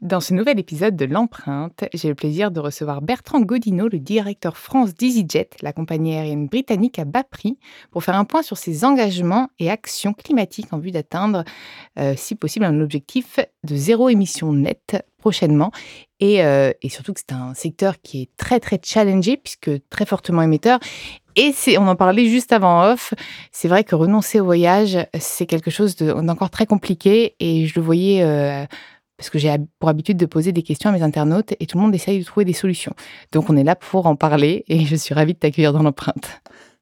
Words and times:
Dans 0.00 0.20
ce 0.20 0.32
nouvel 0.32 0.60
épisode 0.60 0.94
de 0.94 1.04
L'Empreinte, 1.06 1.84
j'ai 1.92 2.06
le 2.06 2.14
plaisir 2.14 2.52
de 2.52 2.60
recevoir 2.60 3.02
Bertrand 3.02 3.40
Godino, 3.40 3.88
le 3.88 3.98
directeur 3.98 4.56
France 4.56 4.94
d'EasyJet, 4.94 5.50
la 5.60 5.72
compagnie 5.72 6.14
aérienne 6.14 6.46
britannique 6.46 7.00
à 7.00 7.04
bas 7.04 7.24
prix, 7.24 7.58
pour 7.90 8.04
faire 8.04 8.14
un 8.14 8.24
point 8.24 8.42
sur 8.42 8.56
ses 8.56 8.84
engagements 8.84 9.48
et 9.58 9.68
actions 9.68 10.12
climatiques 10.12 10.72
en 10.72 10.78
vue 10.78 10.92
d'atteindre, 10.92 11.42
euh, 11.98 12.14
si 12.16 12.36
possible, 12.36 12.64
un 12.64 12.80
objectif 12.80 13.40
de 13.64 13.74
zéro 13.74 14.08
émission 14.08 14.52
nette 14.52 15.04
prochainement. 15.18 15.72
Et, 16.20 16.44
euh, 16.44 16.70
et 16.80 16.90
surtout 16.90 17.12
que 17.12 17.18
c'est 17.18 17.34
un 17.34 17.54
secteur 17.54 18.00
qui 18.00 18.22
est 18.22 18.30
très 18.36 18.60
très 18.60 18.78
challengé, 18.80 19.36
puisque 19.36 19.70
très 19.90 20.06
fortement 20.06 20.42
émetteur. 20.42 20.78
Et 21.34 21.52
on 21.76 21.88
en 21.88 21.96
parlait 21.96 22.26
juste 22.26 22.52
avant 22.52 22.84
off, 22.84 23.14
c'est 23.50 23.68
vrai 23.68 23.82
que 23.82 23.96
renoncer 23.96 24.38
au 24.38 24.44
voyage, 24.44 24.96
c'est 25.18 25.46
quelque 25.46 25.72
chose 25.72 25.96
d'encore 25.96 26.50
très 26.50 26.66
compliqué. 26.66 27.34
Et 27.40 27.66
je 27.66 27.74
le 27.74 27.84
voyais... 27.84 28.22
Euh, 28.22 28.64
parce 29.18 29.30
que 29.30 29.38
j'ai 29.38 29.54
pour 29.80 29.88
habitude 29.88 30.16
de 30.16 30.26
poser 30.26 30.52
des 30.52 30.62
questions 30.62 30.88
à 30.88 30.92
mes 30.92 31.02
internautes 31.02 31.52
et 31.58 31.66
tout 31.66 31.76
le 31.76 31.82
monde 31.82 31.94
essaye 31.94 32.20
de 32.20 32.24
trouver 32.24 32.44
des 32.44 32.52
solutions. 32.52 32.94
Donc 33.32 33.50
on 33.50 33.56
est 33.56 33.64
là 33.64 33.74
pour 33.74 34.06
en 34.06 34.16
parler 34.16 34.64
et 34.68 34.86
je 34.86 34.96
suis 34.96 35.12
ravie 35.12 35.34
de 35.34 35.38
t'accueillir 35.38 35.72
dans 35.72 35.82
l'empreinte. 35.82 36.40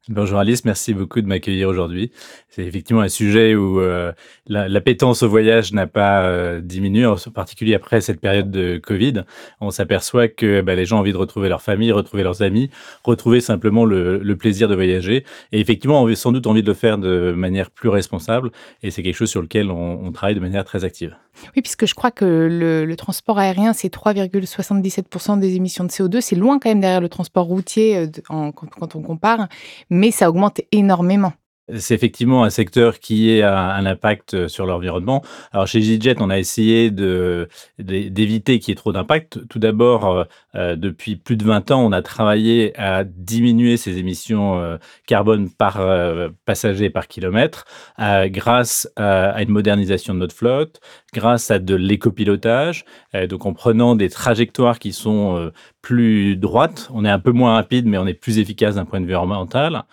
Bonjour 0.09 0.39
Alice, 0.39 0.65
merci 0.65 0.95
beaucoup 0.95 1.21
de 1.21 1.27
m'accueillir 1.27 1.69
aujourd'hui. 1.69 2.12
C'est 2.49 2.62
effectivement 2.62 3.03
un 3.03 3.09
sujet 3.09 3.57
où 3.57 3.81
euh, 3.81 4.12
l'appétence 4.47 5.25
au 5.25 5.29
voyage 5.29 5.73
n'a 5.73 5.89
pas 5.89 6.23
euh, 6.23 6.61
diminué, 6.61 7.05
en 7.05 7.17
particulier 7.35 7.75
après 7.75 8.01
cette 8.01 8.21
période 8.21 8.49
de 8.49 8.79
Covid. 8.79 9.25
On 9.61 9.71
s'aperçoit 9.71 10.29
que 10.29 10.61
bah, 10.61 10.77
les 10.77 10.84
gens 10.84 10.99
ont 10.99 11.01
envie 11.01 11.12
de 11.12 11.17
retrouver 11.17 11.49
leur 11.49 11.61
famille, 11.61 11.91
retrouver 11.91 12.23
leurs 12.23 12.43
amis, 12.43 12.71
retrouver 13.03 13.41
simplement 13.41 13.84
le, 13.84 14.37
plaisir 14.37 14.69
de 14.69 14.77
voyager. 14.77 15.25
Et 15.51 15.59
effectivement, 15.59 16.01
on 16.01 16.07
a 16.07 16.15
sans 16.15 16.31
doute 16.31 16.47
envie 16.47 16.62
de 16.62 16.69
le 16.69 16.75
faire 16.75 16.99
de 16.99 17.33
manière 17.33 17.73
plus 17.73 17.89
responsable. 17.89 18.53
Et 18.84 18.93
c'est 18.93 19.03
quelque 19.03 19.17
chose 19.17 19.31
sur 19.31 19.43
lequel 19.43 19.73
on, 19.73 20.12
travaille 20.12 20.37
de 20.37 20.41
manière 20.41 20.65
très 20.65 20.84
active. 20.84 21.17
Oui, 21.55 21.62
puisque 21.62 21.84
je 21.84 21.95
crois 21.95 22.11
que 22.11 22.25
le, 22.25 22.95
transport 22.97 23.39
aérien, 23.39 23.73
c'est 23.73 23.93
3,77% 23.93 25.41
des 25.41 25.57
émissions 25.57 25.84
de 25.84 25.91
CO2. 25.91 26.21
C'est 26.21 26.37
loin 26.37 26.59
quand 26.61 26.71
même 26.71 26.81
derrière 26.81 27.01
le 27.01 27.09
transport 27.09 27.45
routier 27.45 27.97
euh, 27.97 28.07
quand 28.25 28.95
on 28.95 29.03
compare 29.03 29.49
ça 30.11 30.28
augmente 30.28 30.61
énormément. 30.72 31.33
C'est 31.75 31.95
effectivement 31.97 32.45
un 32.45 32.50
secteur 32.50 33.00
qui 33.00 33.42
a 33.42 33.75
un 33.75 33.86
impact 33.86 34.34
euh, 34.34 34.47
sur 34.47 34.67
l'environnement. 34.67 35.25
Alors 35.50 35.67
chez 35.67 35.81
EasyJet, 35.81 36.14
on 36.20 36.31
a 36.31 36.39
essayé 36.39 36.92
d'éviter 36.92 38.61
qu'il 38.61 38.70
y 38.70 38.72
ait 38.72 38.77
trop 38.77 38.92
d'impact. 38.92 39.41
Tout 39.48 39.59
d'abord, 39.59 40.06
euh, 40.06 40.25
euh, 40.55 40.77
depuis 40.77 41.17
plus 41.17 41.37
de 41.37 41.42
20 41.42 41.72
ans, 41.72 41.84
on 41.84 41.91
a 41.91 42.03
travaillé 42.03 42.72
à 42.78 43.03
diminuer 43.03 43.77
ses 43.77 43.98
émissions 43.98 44.78
carbone 45.06 45.50
par 45.50 45.81
passager 46.44 46.91
par 46.91 47.09
kilomètre 47.09 47.64
grâce 48.27 48.89
à, 48.97 49.42
une 49.42 49.50
modernisation 49.50 50.14
de 50.14 50.20
notre 50.20 50.34
flotte, 50.34 50.81
grâce 51.12 51.50
à 51.50 51.59
de 51.59 51.75
l'écopilotage, 51.75 52.84
donc 53.28 53.47
en 53.47 53.53
prenant 53.53 53.97
des 53.97 54.09
trajectoires 54.09 54.78
qui 54.78 54.93
sont 54.93 55.53
plus 55.83 56.37
droites. 56.37 56.88
On 56.93 57.04
est 57.04 57.10
un 57.10 57.19
peu 57.19 57.33
moins 57.33 57.54
rapide, 57.54 57.87
mais 57.87 57.98
on 57.98 58.06
est 58.06 58.15
plus 58.15 58.38
efficace 58.38 58.77
d'un 58.77 58.84
point 58.84 59.00
de 59.00 59.06
vue 59.06 59.16
environnemental 59.16 59.84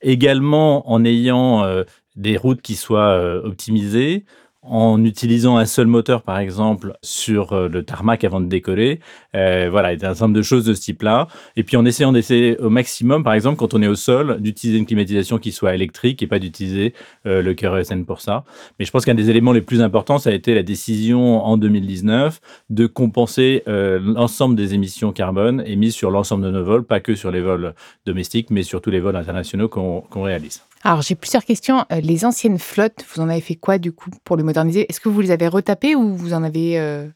également 0.00 0.90
en 0.90 1.04
ayant 1.04 1.64
euh, 1.64 1.84
des 2.16 2.36
routes 2.36 2.62
qui 2.62 2.76
soient 2.76 3.12
euh, 3.18 3.42
optimisées, 3.42 4.24
en 4.62 5.04
utilisant 5.04 5.56
un 5.56 5.66
seul 5.66 5.86
moteur, 5.86 6.22
par 6.22 6.38
exemple, 6.38 6.94
sur 7.02 7.52
euh, 7.52 7.68
le 7.68 7.84
tarmac 7.84 8.24
avant 8.24 8.40
de 8.40 8.46
décoller. 8.46 9.00
Euh, 9.34 9.68
voilà, 9.70 9.88
un 9.88 9.98
certain 9.98 10.26
nombre 10.26 10.36
de 10.36 10.42
choses 10.42 10.64
de 10.64 10.74
ce 10.74 10.80
type-là. 10.80 11.28
Et 11.56 11.62
puis 11.62 11.76
en 11.76 11.84
essayant 11.84 12.12
d'essayer 12.12 12.58
au 12.58 12.68
maximum, 12.68 13.22
par 13.22 13.34
exemple, 13.34 13.56
quand 13.56 13.74
on 13.74 13.82
est 13.82 13.86
au 13.86 13.94
sol, 13.94 14.40
d'utiliser 14.40 14.78
une 14.78 14.86
climatisation 14.86 15.38
qui 15.38 15.52
soit 15.52 15.74
électrique 15.74 16.22
et 16.22 16.26
pas 16.26 16.38
d'utiliser 16.38 16.92
euh, 17.26 17.40
le 17.40 17.54
kérosène 17.54 18.04
pour 18.04 18.20
ça. 18.20 18.44
Mais 18.78 18.84
je 18.84 18.90
pense 18.90 19.04
qu'un 19.04 19.14
des 19.14 19.30
éléments 19.30 19.52
les 19.52 19.62
plus 19.62 19.80
importants, 19.80 20.18
ça 20.18 20.30
a 20.30 20.32
été 20.32 20.54
la 20.54 20.62
décision 20.62 21.44
en 21.44 21.56
2019 21.56 22.40
de 22.70 22.86
compenser 22.86 23.62
euh, 23.68 23.98
l'ensemble 24.00 24.56
des 24.56 24.74
émissions 24.74 25.12
carbone 25.12 25.62
émises 25.66 25.94
sur 25.94 26.10
l'ensemble 26.10 26.44
de 26.44 26.50
nos 26.50 26.64
vols, 26.64 26.84
pas 26.84 27.00
que 27.00 27.14
sur 27.14 27.30
les 27.30 27.40
vols 27.40 27.74
domestiques, 28.06 28.50
mais 28.50 28.62
sur 28.62 28.80
tous 28.80 28.90
les 28.90 29.00
vols 29.00 29.16
internationaux 29.16 29.68
qu'on 29.68 30.22
réalise. 30.22 30.67
Alors 30.82 31.02
j'ai 31.02 31.14
plusieurs 31.14 31.44
questions. 31.44 31.84
Euh, 31.92 32.00
les 32.00 32.24
anciennes 32.24 32.58
flottes, 32.58 33.04
vous 33.14 33.20
en 33.20 33.28
avez 33.28 33.40
fait 33.40 33.56
quoi 33.56 33.78
du 33.78 33.92
coup 33.92 34.10
pour 34.24 34.36
les 34.36 34.42
moderniser? 34.42 34.86
Est-ce 34.88 35.00
que 35.00 35.08
vous 35.08 35.20
les 35.20 35.30
avez 35.30 35.48
retapées 35.48 35.94
ou 35.94 36.14
vous 36.14 36.32
en 36.32 36.42
avez 36.42 36.78
euh, 36.78 37.08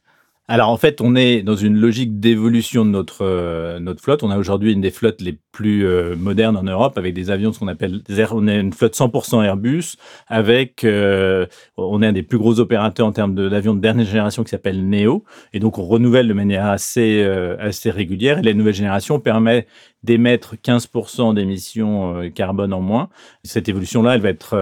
alors 0.48 0.70
en 0.70 0.76
fait, 0.76 1.00
on 1.00 1.14
est 1.14 1.42
dans 1.42 1.54
une 1.54 1.78
logique 1.78 2.18
d'évolution 2.18 2.84
de 2.84 2.90
notre, 2.90 3.24
euh, 3.24 3.78
notre 3.78 4.02
flotte. 4.02 4.24
On 4.24 4.30
a 4.30 4.36
aujourd'hui 4.36 4.72
une 4.72 4.80
des 4.80 4.90
flottes 4.90 5.20
les 5.20 5.38
plus 5.52 5.86
modernes 6.16 6.56
en 6.56 6.64
Europe 6.64 6.98
avec 6.98 7.14
des 7.14 7.30
avions, 7.30 7.52
ce 7.52 7.60
qu'on 7.60 7.68
appelle, 7.68 8.02
on 8.32 8.48
est 8.48 8.58
une 8.58 8.72
flotte 8.72 8.94
100% 8.94 9.44
Airbus 9.44 9.96
avec, 10.26 10.84
on 10.84 12.02
est 12.02 12.06
un 12.06 12.12
des 12.12 12.24
plus 12.24 12.38
gros 12.38 12.58
opérateurs 12.58 13.06
en 13.06 13.12
termes 13.12 13.34
d'avions 13.34 13.74
de, 13.74 13.80
dernière 13.80 14.04
génération 14.04 14.42
qui 14.42 14.50
s'appelle 14.50 14.86
Neo. 14.86 15.24
Et 15.52 15.60
donc 15.60 15.78
on 15.78 15.84
renouvelle 15.84 16.26
de 16.26 16.34
manière 16.34 16.66
assez, 16.66 17.22
assez 17.60 17.90
régulière. 17.90 18.38
Et 18.38 18.42
la 18.42 18.52
nouvelle 18.52 18.74
génération 18.74 19.20
permet 19.20 19.66
d'émettre 20.02 20.56
15% 20.56 21.34
d'émissions 21.34 22.30
carbone 22.34 22.72
en 22.72 22.80
moins. 22.80 23.08
Cette 23.44 23.68
évolution-là, 23.68 24.14
elle 24.14 24.20
va 24.20 24.30
être 24.30 24.56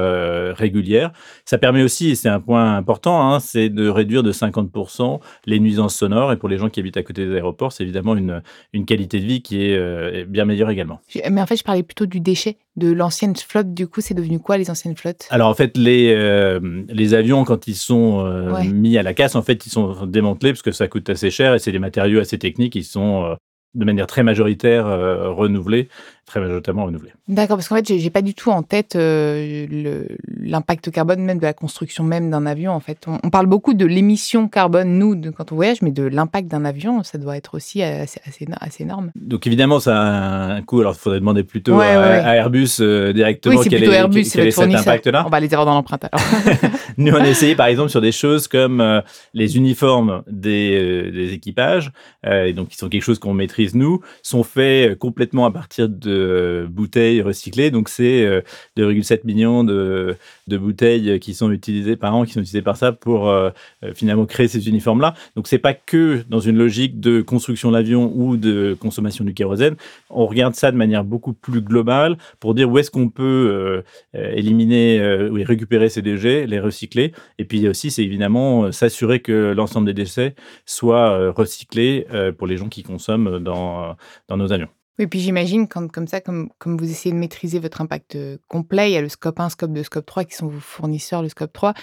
régulière. 0.53 1.12
Ça 1.45 1.59
permet 1.59 1.83
aussi, 1.83 2.11
et 2.11 2.15
c'est 2.15 2.28
un 2.28 2.41
point 2.41 2.77
important, 2.77 3.33
hein, 3.33 3.41
c'est 3.41 3.69
de 3.69 3.89
réduire 3.89 4.23
de 4.23 4.33
50% 4.33 5.21
les 5.47 5.61
nuisances 5.61 5.97
sonore. 5.97 6.33
Et 6.33 6.37
pour 6.37 6.49
les 6.49 6.59
gens 6.59 6.69
qui 6.69 6.81
habitent 6.81 6.97
à 6.97 7.03
côté 7.03 7.27
des 7.27 7.34
aéroports, 7.34 7.73
c'est 7.73 7.84
évidemment 7.84 8.17
une, 8.17 8.43
une 8.73 8.84
qualité 8.84 9.21
de 9.21 9.27
vie 9.27 9.43
qui 9.43 9.65
est 9.65 9.77
euh, 9.77 10.25
bien 10.27 10.45
meilleure 10.45 10.71
également. 10.71 11.00
Mais 11.31 11.41
en 11.41 11.47
fait, 11.47 11.56
je 11.56 11.65
parlais 11.65 11.83
plutôt 11.83 12.06
du 12.06 12.21
déchet, 12.21 12.59
de 12.77 12.91
l'ancienne 12.91 13.37
flotte. 13.37 13.73
Du 13.75 13.87
coup, 13.87 14.00
c'est 14.00 14.15
devenu 14.15 14.39
quoi 14.39 14.59
les 14.59 14.71
anciennes 14.71 14.97
flottes? 14.97 15.27
Alors 15.31 15.49
en 15.49 15.55
fait, 15.55 15.77
les, 15.77 16.15
euh, 16.17 16.61
les 16.89 17.15
avions, 17.15 17.45
quand 17.45 17.67
ils 17.67 17.75
sont 17.75 18.25
euh, 18.25 18.62
mis 18.65 18.99
à 18.99 19.03
la 19.03 19.15
casse, 19.15 19.34
en 19.34 19.43
fait, 19.43 19.67
ils 19.67 19.71
sont 19.71 20.06
démantelés 20.06 20.53
parce 20.53 20.62
que 20.62 20.73
ça 20.73 20.89
coûte 20.89 21.09
assez 21.11 21.31
cher 21.31 21.55
et 21.55 21.59
c'est 21.59 21.73
des 21.73 21.79
matériaux 21.79 22.21
assez 22.21 22.39
techniques. 22.39 22.75
Ils 22.75 22.84
sont 22.84 23.37
de 23.75 23.84
manière 23.84 24.06
très 24.06 24.22
majoritaire 24.22 24.86
renouvelés 24.86 25.88
très 26.31 26.41
majoritairement 26.41 26.85
renouvelé. 26.85 27.11
D'accord, 27.27 27.57
parce 27.57 27.69
qu'en 27.69 27.75
fait, 27.75 27.99
j'ai 27.99 28.11
pas 28.11 28.23
du 28.23 28.35
tout 28.35 28.51
en 28.51 28.63
tête 28.63 28.95
euh, 28.95 30.05
l'impact 30.39 30.93
carbone 30.93 31.21
même 31.21 31.39
de 31.39 31.43
la 31.43 31.53
construction 31.53 32.05
même 32.05 32.31
d'un 32.31 32.47
avion. 32.47 32.73
En 32.73 32.79
fait, 32.79 33.07
on, 33.09 33.31
parle 33.31 33.47
beaucoup 33.47 33.75
de 33.75 33.85
l'émission 33.85 34.47
carbone 34.47 34.97
nous 34.97 35.17
de, 35.17 35.31
quand 35.31 35.51
on 35.51 35.57
voyage, 35.57 35.83
mais 35.83 35.91
de 35.91 36.05
l'impact 36.05 36.47
d'un 36.47 36.65
avion, 36.65 37.03
ça 37.03 37.19
doit 37.19 37.37
être 37.37 37.57
aussi 37.57 37.83
assez, 37.83 38.21
assez, 38.61 38.85
énorme. 38.85 39.11
Donc 39.17 39.49
évidemment, 39.49 39.81
ça 39.81 40.01
a 40.01 40.55
un 40.55 40.63
coût. 40.63 40.81
Alors, 40.81 40.95
il 40.95 41.01
faudrait 41.01 41.19
demander 41.19 41.43
plutôt 41.43 41.81
à, 41.81 42.37
Airbus 42.37 42.79
euh, 42.79 43.12
directement 43.12 43.57
oui, 43.57 43.67
quel, 43.69 43.83
est, 43.83 43.89
Airbus, 43.89 44.25
quel 44.33 44.47
est 44.47 44.51
cet 44.53 44.73
impact-là. 44.73 45.25
On 45.27 45.31
va 45.31 45.41
les 45.41 45.53
avoir 45.53 45.67
dans 45.67 45.75
l'empreinte. 45.75 46.07
nous, 46.97 47.12
on 47.12 47.21
a 47.21 47.29
essayé, 47.29 47.57
par 47.57 47.67
exemple, 47.67 47.91
sur 47.91 48.01
des 48.01 48.12
choses 48.12 48.47
comme 48.47 48.81
euh, 48.81 49.01
les 49.35 49.57
uniformes 49.57 50.23
des, 50.29 51.11
des 51.11 51.33
équipages, 51.33 51.91
et 52.25 52.53
donc 52.53 52.69
qui 52.69 52.77
sont 52.77 52.89
quelque 52.89 53.03
chose 53.03 53.19
qu'on 53.19 53.35
maîtrise 53.35 53.75
nous, 53.75 54.01
sont 54.23 54.45
faits 54.45 54.97
complètement 54.97 55.45
à 55.45 55.51
partir 55.51 55.89
de 55.89 56.19
bouteilles 56.69 57.22
recyclées. 57.22 57.70
Donc, 57.70 57.88
c'est 57.88 58.42
2,7 58.76 59.12
euh, 59.12 59.16
millions 59.25 59.64
de, 59.64 60.16
de, 60.47 60.58
bouteilles 60.58 61.20
qui 61.20 61.34
sont 61.34 61.50
utilisées 61.50 61.96
par 61.96 62.14
an, 62.14 62.25
qui 62.25 62.32
sont 62.32 62.40
utilisées 62.40 62.62
par 62.62 62.76
ça 62.76 62.93
pour 62.93 63.28
euh, 63.28 63.50
euh, 63.84 63.93
finalement 63.94 64.26
créer 64.26 64.49
ces 64.49 64.69
uniformes-là. 64.69 65.14
Donc, 65.37 65.49
c'est 65.49 65.58
pas 65.58 65.75
que 65.75 66.25
dans 66.28 66.40
une 66.40 66.56
logique 66.56 67.00
de 67.00 67.20
construction 67.20 67.70
d'avion 67.70 68.12
ou 68.14 68.37
de 68.37 68.76
consommation 68.78 69.25
du 69.25 69.34
kérosène. 69.34 69.76
On 70.11 70.26
regarde 70.26 70.55
ça 70.55 70.70
de 70.70 70.76
manière 70.76 71.05
beaucoup 71.05 71.32
plus 71.32 71.61
globale 71.61 72.17
pour 72.38 72.55
dire 72.55 72.70
où 72.70 72.78
est-ce 72.78 72.90
qu'on 72.90 73.08
peut 73.08 73.82
éliminer 74.14 75.28
ou 75.31 75.34
récupérer 75.34 75.88
ces 75.88 76.02
déchets, 76.02 76.46
les 76.46 76.61
recycler. 76.61 77.12
Et 77.38 77.44
puis 77.44 77.69
aussi, 77.69 77.90
c'est 77.90 78.05
évidemment 78.05 78.73
s'assurer 78.73 79.20
que 79.20 79.52
l'ensemble 79.56 79.87
des 79.87 79.94
déchets 79.94 80.34
soient 80.66 81.31
recyclés 81.31 82.06
pour 82.38 82.46
les 82.46 82.56
gens 82.56 82.69
qui 82.69 82.82
consomment 82.82 83.38
dans, 83.38 83.96
dans 84.28 84.37
nos 84.37 84.52
avions. 84.52 84.69
Et 84.98 85.06
puis 85.06 85.20
j'imagine, 85.20 85.66
comme 85.66 85.90
ça, 86.06 86.20
comme, 86.20 86.50
comme 86.58 86.76
vous 86.76 86.90
essayez 86.90 87.14
de 87.14 87.19
maîtriser 87.19 87.58
votre 87.58 87.81
impact 87.81 88.16
euh, 88.16 88.37
complet, 88.48 88.90
il 88.90 88.94
y 88.94 88.96
a 88.96 89.00
le 89.00 89.08
scope 89.08 89.40
1, 89.40 89.48
scope 89.48 89.72
2, 89.72 89.82
scope 89.82 90.04
3 90.04 90.25
qui 90.25 90.34
sont 90.34 90.48
vos 90.48 90.60
fournisseurs, 90.60 91.22
le 91.22 91.31
scope 91.31 91.52
3, 91.52 91.75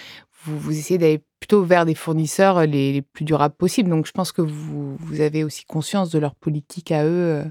vous, 0.43 0.59
vous 0.59 0.77
essayez 0.77 0.99
d'aller 0.99 1.23
plutôt 1.39 1.63
vers 1.63 1.85
des 1.85 1.95
fournisseurs 1.95 2.57
euh, 2.59 2.65
les, 2.65 3.01
plus 3.01 3.25
durables 3.25 3.55
possibles. 3.55 3.89
Donc 3.89 4.05
je 4.05 4.11
pense 4.11 4.31
que 4.31 4.43
vous, 4.43 4.97
vous 4.97 5.21
avez 5.21 5.43
aussi 5.43 5.65
conscience 5.65 6.11
de 6.11 6.19
leur 6.19 6.35
politique 6.35 6.91
à 6.91 7.05
eux. 7.05 7.43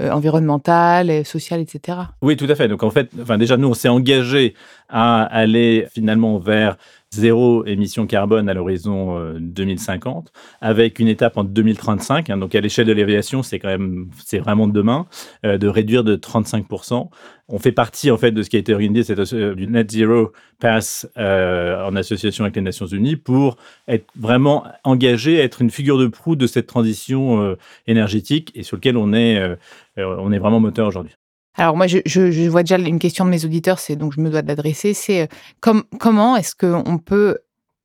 Euh, 0.00 0.10
environnementale, 0.12 1.24
sociale, 1.24 1.58
etc. 1.58 1.98
Oui, 2.22 2.36
tout 2.36 2.46
à 2.48 2.54
fait. 2.54 2.68
Donc 2.68 2.84
en 2.84 2.90
fait, 2.90 3.10
enfin, 3.20 3.36
déjà, 3.36 3.56
nous, 3.56 3.66
on 3.66 3.74
s'est 3.74 3.88
engagé 3.88 4.54
à 4.88 5.24
aller 5.24 5.88
finalement 5.92 6.38
vers 6.38 6.76
zéro 7.10 7.64
émission 7.64 8.06
carbone 8.06 8.48
à 8.48 8.54
l'horizon 8.54 9.34
2050, 9.40 10.28
euh, 10.28 10.40
avec 10.60 10.98
une 10.98 11.08
étape 11.08 11.36
en 11.36 11.44
2035. 11.44 12.30
Hein, 12.30 12.36
donc 12.36 12.54
à 12.54 12.60
l'échelle 12.60 12.86
de 12.86 12.92
l'aviation, 12.92 13.42
c'est 13.42 13.58
quand 13.58 13.68
même, 13.68 14.08
c'est 14.24 14.38
vraiment 14.38 14.68
demain, 14.68 15.06
euh, 15.44 15.58
de 15.58 15.68
réduire 15.68 16.04
de 16.04 16.16
35%. 16.16 17.08
On 17.48 17.58
fait 17.58 17.72
partie 17.72 18.10
en 18.10 18.18
fait 18.18 18.30
de 18.30 18.42
ce 18.42 18.50
qui 18.50 18.56
a 18.56 18.58
été 18.58 18.74
organisé, 18.74 19.14
euh, 19.32 19.54
du 19.54 19.66
Net 19.66 19.90
Zero 19.90 20.32
Pass 20.60 21.06
en 21.16 21.96
association 21.96 22.44
avec 22.44 22.56
les 22.56 22.62
Nations 22.62 22.86
Unies 22.86 23.16
pour 23.16 23.56
être 23.86 24.06
vraiment 24.16 24.64
engagé, 24.84 25.36
être 25.36 25.62
une 25.62 25.70
figure 25.70 25.98
de 25.98 26.08
proue 26.08 26.36
de 26.36 26.46
cette 26.46 26.66
transition 26.66 27.56
énergétique 27.86 28.50
et 28.54 28.64
sur 28.64 28.76
lequel 28.76 28.96
on 28.96 29.12
est, 29.12 29.56
on 29.96 30.32
est 30.32 30.38
vraiment 30.38 30.58
moteur 30.58 30.88
aujourd'hui. 30.88 31.14
Alors 31.58 31.76
moi, 31.76 31.86
je, 31.88 32.48
vois 32.48 32.62
déjà 32.62 32.78
une 32.78 33.00
question 33.00 33.24
de 33.24 33.30
mes 33.30 33.44
auditeurs, 33.44 33.80
c'est 33.80 33.96
donc 33.96 34.12
je 34.14 34.20
me 34.20 34.30
dois 34.30 34.42
de 34.42 34.48
l'adresser. 34.48 34.94
C'est 34.94 35.22
euh, 35.22 35.80
comment 35.98 36.36
est-ce 36.36 36.54
qu'on 36.54 36.98
peut, 36.98 37.38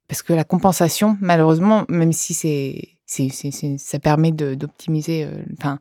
parce 0.08 0.22
que 0.22 0.32
la 0.32 0.44
compensation, 0.44 1.18
malheureusement, 1.22 1.86
même 1.90 2.14
si 2.14 2.34
c'est 2.34 2.94
ça 3.78 4.00
permet 4.00 4.32
d'optimiser, 4.32 5.26
euh, 5.26 5.76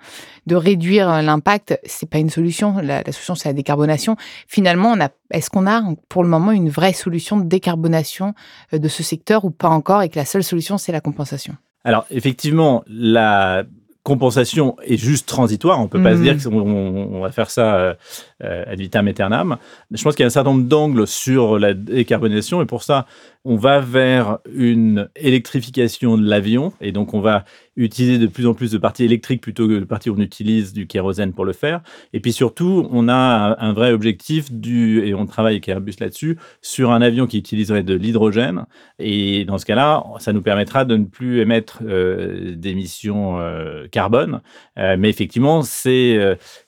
de 0.46 0.56
réduire 0.56 1.22
l'impact. 1.22 1.78
C'est 1.84 2.08
pas 2.08 2.18
une 2.18 2.30
solution. 2.30 2.76
La, 2.82 3.02
solution, 3.04 3.34
c'est 3.34 3.48
la 3.48 3.54
décarbonation. 3.54 4.16
Finalement, 4.46 4.96
est-ce 5.30 5.50
qu'on 5.50 5.66
a 5.66 5.82
pour 6.08 6.22
le 6.22 6.28
moment 6.28 6.52
une 6.52 6.68
vraie 6.68 6.92
solution 6.92 7.38
de 7.38 7.44
décarbonation 7.44 8.34
euh, 8.72 8.78
de 8.78 8.88
ce 8.88 9.02
secteur 9.02 9.44
ou 9.44 9.50
pas 9.50 9.68
encore, 9.68 10.02
et 10.02 10.08
que 10.08 10.18
la 10.18 10.24
seule 10.24 10.44
solution, 10.44 10.78
c'est 10.78 10.92
la 10.92 11.00
compensation? 11.00 11.56
Alors, 11.84 12.06
effectivement, 12.10 12.84
la 12.86 13.64
compensation 14.02 14.76
est 14.82 14.96
juste 14.96 15.28
transitoire. 15.28 15.80
On 15.80 15.88
peut 15.88 16.02
pas 16.02 16.16
se 16.16 16.22
dire 16.22 16.34
mmh. 16.34 16.42
qu'on 16.42 16.60
on 16.60 17.20
va 17.20 17.30
faire 17.30 17.50
ça 17.50 17.76
euh, 17.76 17.94
euh, 18.42 18.64
ad 18.66 18.78
vitam 18.78 19.06
aeternam. 19.06 19.56
Je 19.90 20.02
pense 20.02 20.16
qu'il 20.16 20.22
y 20.22 20.24
a 20.24 20.26
un 20.26 20.30
certain 20.30 20.50
nombre 20.50 20.68
d'angles 20.68 21.06
sur 21.06 21.58
la 21.58 21.72
décarbonisation 21.72 22.62
et 22.62 22.66
pour 22.66 22.82
ça, 22.82 23.06
on 23.44 23.56
va 23.56 23.80
vers 23.80 24.38
une 24.52 25.08
électrification 25.14 26.18
de 26.18 26.28
l'avion 26.28 26.72
et 26.80 26.90
donc 26.90 27.14
on 27.14 27.20
va 27.20 27.44
utiliser 27.76 28.18
de 28.18 28.26
plus 28.26 28.46
en 28.46 28.54
plus 28.54 28.70
de 28.70 28.78
parties 28.78 29.04
électriques 29.04 29.40
plutôt 29.40 29.66
que 29.66 29.78
de 29.78 29.84
parties 29.84 30.10
où 30.10 30.14
on 30.16 30.20
utilise 30.20 30.72
du 30.72 30.86
kérosène 30.86 31.32
pour 31.32 31.44
le 31.44 31.52
faire. 31.52 31.80
Et 32.12 32.20
puis 32.20 32.32
surtout, 32.32 32.88
on 32.90 33.08
a 33.08 33.56
un 33.58 33.72
vrai 33.72 33.92
objectif 33.92 34.52
du, 34.52 35.04
et 35.06 35.14
on 35.14 35.26
travaille 35.26 35.54
avec 35.54 35.68
Airbus 35.68 35.94
là-dessus, 36.00 36.38
sur 36.60 36.90
un 36.92 37.00
avion 37.00 37.26
qui 37.26 37.38
utiliserait 37.38 37.82
de 37.82 37.94
l'hydrogène. 37.94 38.66
Et 38.98 39.44
dans 39.44 39.58
ce 39.58 39.64
cas-là, 39.66 40.04
ça 40.18 40.32
nous 40.32 40.42
permettra 40.42 40.84
de 40.84 40.96
ne 40.96 41.04
plus 41.04 41.40
émettre 41.40 41.82
euh, 41.82 42.54
d'émissions 42.54 43.40
euh, 43.40 43.86
carbone. 43.90 44.42
Euh, 44.78 44.96
mais 44.98 45.08
effectivement, 45.08 45.62
c'est 45.62 46.18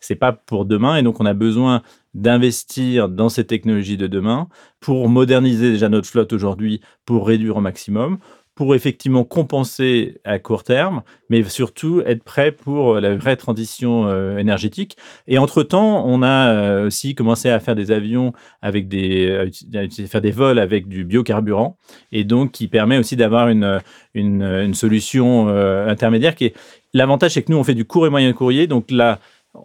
c'est 0.01 0.15
pas 0.15 0.33
pour 0.33 0.65
demain 0.65 0.97
et 0.97 1.03
donc 1.03 1.21
on 1.21 1.27
a 1.27 1.35
besoin 1.35 1.83
d'investir 2.15 3.09
dans 3.09 3.29
ces 3.29 3.45
technologies 3.45 3.97
de 3.97 4.07
demain 4.07 4.49
pour 4.81 5.09
moderniser 5.09 5.73
déjà 5.73 5.89
notre 5.89 6.09
flotte 6.09 6.33
aujourd'hui, 6.33 6.81
pour 7.05 7.27
réduire 7.27 7.57
au 7.57 7.61
maximum, 7.61 8.19
pour 8.55 8.75
effectivement 8.75 9.25
compenser 9.25 10.21
à 10.25 10.39
court 10.39 10.63
terme, 10.63 11.03
mais 11.29 11.43
surtout 11.45 12.03
être 12.07 12.23
prêt 12.23 12.53
pour 12.53 13.01
la 13.01 13.17
vraie 13.17 13.37
transition 13.37 14.07
euh, 14.07 14.39
énergétique. 14.39 14.97
Et 15.27 15.39
entre-temps, 15.39 16.05
on 16.07 16.23
a 16.23 16.53
euh, 16.53 16.87
aussi 16.87 17.15
commencé 17.15 17.51
à 17.51 17.59
faire 17.59 17.75
des 17.75 17.91
avions 17.91 18.33
avec 18.63 18.87
des, 18.87 19.51
à 19.75 20.07
faire 20.07 20.21
des 20.21 20.31
vols 20.31 20.59
avec 20.59 20.87
du 20.87 21.05
biocarburant, 21.05 21.77
et 22.13 22.23
donc 22.23 22.53
qui 22.53 22.69
permet 22.69 22.99
aussi 22.99 23.17
d'avoir 23.17 23.49
une, 23.49 23.81
une, 24.15 24.75
solution 24.75 25.49
euh, 25.49 25.89
intermédiaire 25.89 26.35
qui 26.35 26.53
L'avantage, 26.97 27.33
c'est 27.33 27.43
que 27.43 27.51
nous, 27.51 27.59
on 27.59 27.65
fait 27.65 27.75
du 27.75 27.85
court 27.85 28.07
et 28.07 28.11
moyen 28.11 28.33
courrier. 28.33 28.69
Donc, 28.69 28.93
là, 28.93 29.19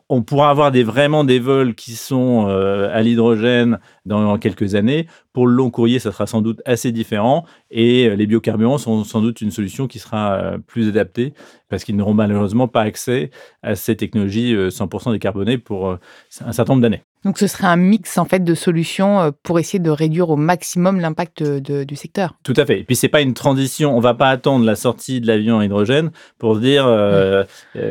on 0.09 0.23
pourra 0.23 0.49
avoir 0.49 0.71
vraiment 0.71 1.23
des 1.23 1.39
vols 1.39 1.75
qui 1.75 1.91
sont 1.91 2.47
euh, 2.47 2.89
à 2.91 3.01
l'hydrogène 3.01 3.79
dans 4.09 4.37
quelques 4.37 4.75
années. 4.75 5.07
Pour 5.31 5.47
le 5.47 5.53
long 5.53 5.69
courrier, 5.69 5.99
ça 5.99 6.11
sera 6.11 6.27
sans 6.27 6.41
doute 6.41 6.61
assez 6.65 6.91
différent 6.91 7.45
et 7.71 8.07
euh, 8.07 8.15
les 8.15 8.27
biocarburants 8.27 8.77
sont 8.77 9.03
sans 9.03 9.21
doute 9.21 9.39
une 9.39 9.51
solution 9.51 9.87
qui 9.87 9.99
sera 9.99 10.33
euh, 10.33 10.57
plus 10.57 10.89
adaptée 10.89 11.33
parce 11.69 11.83
qu'ils 11.83 11.95
n'auront 11.95 12.13
malheureusement 12.13 12.67
pas 12.67 12.81
accès 12.81 13.29
à 13.61 13.75
ces 13.75 13.95
technologies 13.95 14.55
100% 14.55 15.11
décarbonées 15.11 15.59
pour 15.59 15.91
un 15.91 16.51
certain 16.51 16.73
nombre 16.73 16.81
d'années. 16.81 17.03
Donc 17.23 17.37
ce 17.37 17.45
serait 17.45 17.67
un 17.67 17.75
mix 17.75 18.17
en 18.17 18.25
fait 18.25 18.43
de 18.43 18.55
solutions 18.55 19.31
pour 19.43 19.59
essayer 19.59 19.77
de 19.77 19.91
réduire 19.91 20.31
au 20.31 20.35
maximum 20.35 20.99
l'impact 20.99 21.43
du 21.43 21.95
secteur. 21.95 22.33
Tout 22.43 22.55
à 22.57 22.65
fait. 22.65 22.79
Et 22.79 22.83
puis 22.83 22.95
c'est 22.95 23.07
pas 23.07 23.21
une 23.21 23.35
transition. 23.35 23.95
On 23.95 23.99
va 23.99 24.15
pas 24.15 24.29
attendre 24.29 24.65
la 24.65 24.75
sortie 24.75 25.21
de 25.21 25.27
l'avion 25.27 25.59
à 25.59 25.65
hydrogène 25.65 26.09
pour 26.39 26.57
dire 26.57 26.85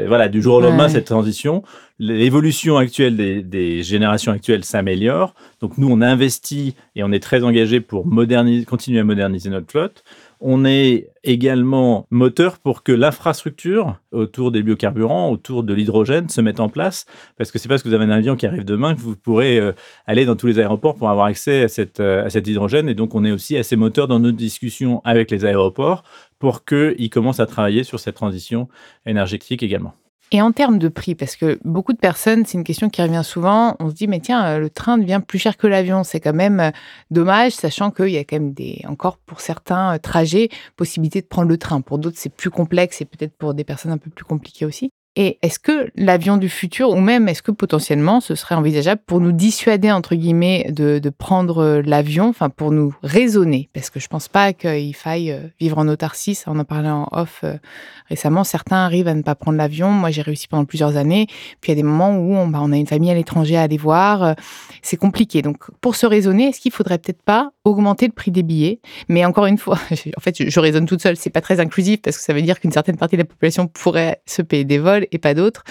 voilà 0.09 0.29
du 0.29 0.43
jour 0.43 0.57
au 0.57 0.61
lendemain 0.61 0.89
cette 0.89 1.07
transition 1.07 1.63
l'évolution 1.99 2.77
actuelle 2.77 3.17
des, 3.49 3.83
générations 3.83 4.33
actuelles 4.33 4.65
s'améliore. 4.65 5.35
Donc 5.61 5.77
nous, 5.77 5.89
on 5.91 6.01
investit 6.01 6.75
et 6.95 7.03
on 7.03 7.11
est 7.11 7.23
très 7.23 7.43
engagé 7.43 7.81
pour 7.81 8.05
continuer 8.67 9.01
à 9.01 9.05
moderniser 9.05 9.51
notre 9.51 9.71
flotte. 9.71 10.05
On 10.41 10.65
est 10.65 11.11
également 11.25 12.07
moteur 12.11 12.59
pour 12.59 12.85
que 12.85 12.93
l'infrastructure 12.93 13.99
autour 14.13 14.53
des 14.53 14.63
biocarburants, 14.63 15.31
autour 15.31 15.65
de 15.65 15.75
l'hydrogène 15.75 16.29
se 16.29 16.41
mette 16.41 16.61
en 16.61 16.69
place, 16.69 17.07
parce 17.37 17.51
que 17.51 17.59
c'est 17.59 17.69
parce 17.69 17.83
que 17.83 17.89
vous 17.89 17.95
avez 17.95 18.05
un 18.05 18.11
avion 18.11 18.37
qui 18.37 18.47
arrive 18.47 18.65
demain 18.65 18.95
que 18.95 19.01
vous 19.01 19.17
pourrez 19.17 19.59
euh, 19.59 19.73
aller 20.07 20.25
dans 20.25 20.37
tous 20.37 20.47
les 20.47 20.61
aéroports 20.61 20.95
pour 20.95 21.11
avoir 21.11 21.27
accès 21.27 21.65
à, 21.65 21.69
cette, 21.69 21.99
euh, 21.99 22.25
à 22.25 22.31
cet 22.31 22.47
hydrogène. 22.47 22.89
Et 22.89 22.95
donc 22.95 23.17
on 23.17 23.25
est 23.25 23.33
aussi 23.33 23.57
assez 23.57 23.75
moteur 23.75 24.07
dans 24.07 24.21
nos 24.21 24.33
discussions 24.33 25.01
avec 25.05 25.33
les 25.33 25.45
aéroports 25.45 26.05
pour 26.39 26.65
qu'ils 26.65 27.11
commencent 27.11 27.41
à 27.41 27.47
travailler 27.47 27.83
sur 27.83 27.99
cette 27.99 28.15
transition 28.15 28.69
énergétique 29.07 29.65
également. 29.65 29.95
Et 30.31 30.43
en 30.43 30.53
termes 30.53 30.79
de 30.79 30.89
prix, 30.89 31.15
parce 31.15 31.37
que 31.37 31.59
beaucoup 31.65 31.95
de 31.95 31.99
personnes, 31.99 32.45
c'est 32.45 32.59
une 32.59 32.65
question 32.65 32.91
qui 32.91 33.01
revient 33.01 33.23
souvent, 33.25 33.77
on 33.81 33.89
se 33.89 33.95
dit, 33.95 34.07
mais 34.07 34.21
tiens, 34.21 34.45
euh, 34.45 34.59
le 34.59 34.69
train 34.69 34.99
devient 34.99 35.23
plus 35.27 35.39
cher 35.39 35.57
que 35.57 35.67
l'avion. 35.67 36.05
C'est 36.05 36.21
quand 36.21 36.35
même 36.35 36.61
euh, 36.61 36.71
dommage, 37.11 37.53
sachant 37.53 37.91
qu'il 37.91 38.11
y 38.11 38.19
a 38.19 38.25
quand 38.25 38.37
même 38.37 38.53
des, 38.53 38.85
encore 38.87 39.17
pour 39.17 39.41
certains 39.41 39.95
euh, 39.95 39.99
trajets, 39.99 40.51
possibilité 40.77 41.23
de 41.23 41.27
prendre 41.27 41.49
le 41.49 41.57
train. 41.57 41.81
Pour 41.81 41.99
d'autres, 41.99 42.19
c'est 42.19 42.29
plus 42.35 42.51
complexe 42.51 43.01
et 43.01 43.07
peut-être 43.07 43.33
pour 43.39 43.55
des 43.55 43.65
personnes 43.65 43.93
un 43.93 43.99
peu 43.99 44.11
plus 44.11 44.25
compliquées 44.25 44.67
aussi. 44.67 44.91
Et 45.17 45.39
est-ce 45.43 45.59
que 45.59 45.91
l'avion 45.97 46.37
du 46.37 46.49
futur, 46.49 46.91
ou 46.91 47.01
même 47.01 47.29
est-ce 47.29 47.43
que 47.43 47.51
potentiellement 47.51 48.21
ce 48.21 48.37
serait 48.37 48.55
envisageable 48.55 49.01
pour 49.05 49.21
nous 49.21 49.33
dissuader, 49.33 49.91
entre 49.91 50.15
guillemets, 50.15 50.71
de, 50.71 51.01
prendre 51.11 51.59
euh, 51.59 51.83
l'avion, 51.83 52.29
enfin 52.29 52.51
pour 52.51 52.71
nous 52.71 52.95
raisonner? 53.03 53.69
Parce 53.73 53.91
que 53.91 53.99
je 53.99 54.07
pense 54.07 54.29
pas 54.29 54.53
qu'il 54.53 54.95
faille 54.95 55.33
euh, 55.33 55.41
vivre 55.59 55.79
en 55.79 55.89
autarcie, 55.89 56.39
on 56.47 56.59
en 56.59 56.65
parlait 56.65 56.91
en 56.91 57.09
off 57.11 57.41
euh, 57.43 57.57
récemment, 58.09 58.45
certains 58.45 58.77
arrivent 58.77 59.09
à 59.09 59.15
ne 59.15 59.23
pas 59.23 59.35
prendre 59.35 59.59
l'avion, 59.59 59.91
moi 59.91 60.11
j'ai 60.11 60.23
réussi 60.23 60.47
pendant 60.47 60.65
plusieurs 60.65 60.97
années, 60.97 61.27
puis 61.61 61.73
il 61.73 61.77
y 61.77 61.79
a 61.79 61.83
des 61.83 61.83
moments 61.83 62.17
où 62.17 62.35
on, 62.37 62.47
bah, 62.47 62.61
a 62.61 62.77
une 62.77 62.87
famille 62.87 63.11
à 63.11 63.15
l'étranger 63.15 63.57
à 63.57 63.63
aller 63.63 63.77
voir, 63.77 64.37
c'est 64.83 64.97
compliqué. 64.97 65.43
Donc 65.43 65.65
pour 65.81 65.97
se 65.97 66.07
raisonner, 66.07 66.49
est-ce 66.49 66.61
qu'il 66.61 66.73
faudrait 66.73 66.99
peut-être 66.99 67.23
pas 67.23 67.51
augmenter 67.65 68.07
le 68.07 68.13
prix 68.13 68.31
des 68.31 68.45
billets? 68.45 68.81
Mais 69.09 69.25
encore 69.25 69.47
une 69.47 69.59
fois, 69.59 69.79
en 70.17 70.21
fait 70.21 70.37
je, 70.39 70.49
je 70.49 70.61
raisonne 70.61 70.87
toute 70.87 71.03
seule, 71.03 71.17
c'est 71.17 71.31
pas 71.31 71.41
très 71.41 71.59
inclusif 71.59 72.03
parce 72.03 72.17
que 72.19 72.23
ça 72.23 72.33
veut 72.33 72.43
dire 72.43 72.61
qu'une 72.61 72.73
certaine 72.73 72.97
partie 72.97 73.17
de 73.17 73.23
la 73.23 73.27
population 73.27 73.67
pourrait 73.67 74.23
se 74.27 74.43
payer 74.43 74.65
des 74.65 74.79
vols 74.79 75.08
et 75.13 75.19
pas 75.19 75.35
d'autres. 75.35 75.65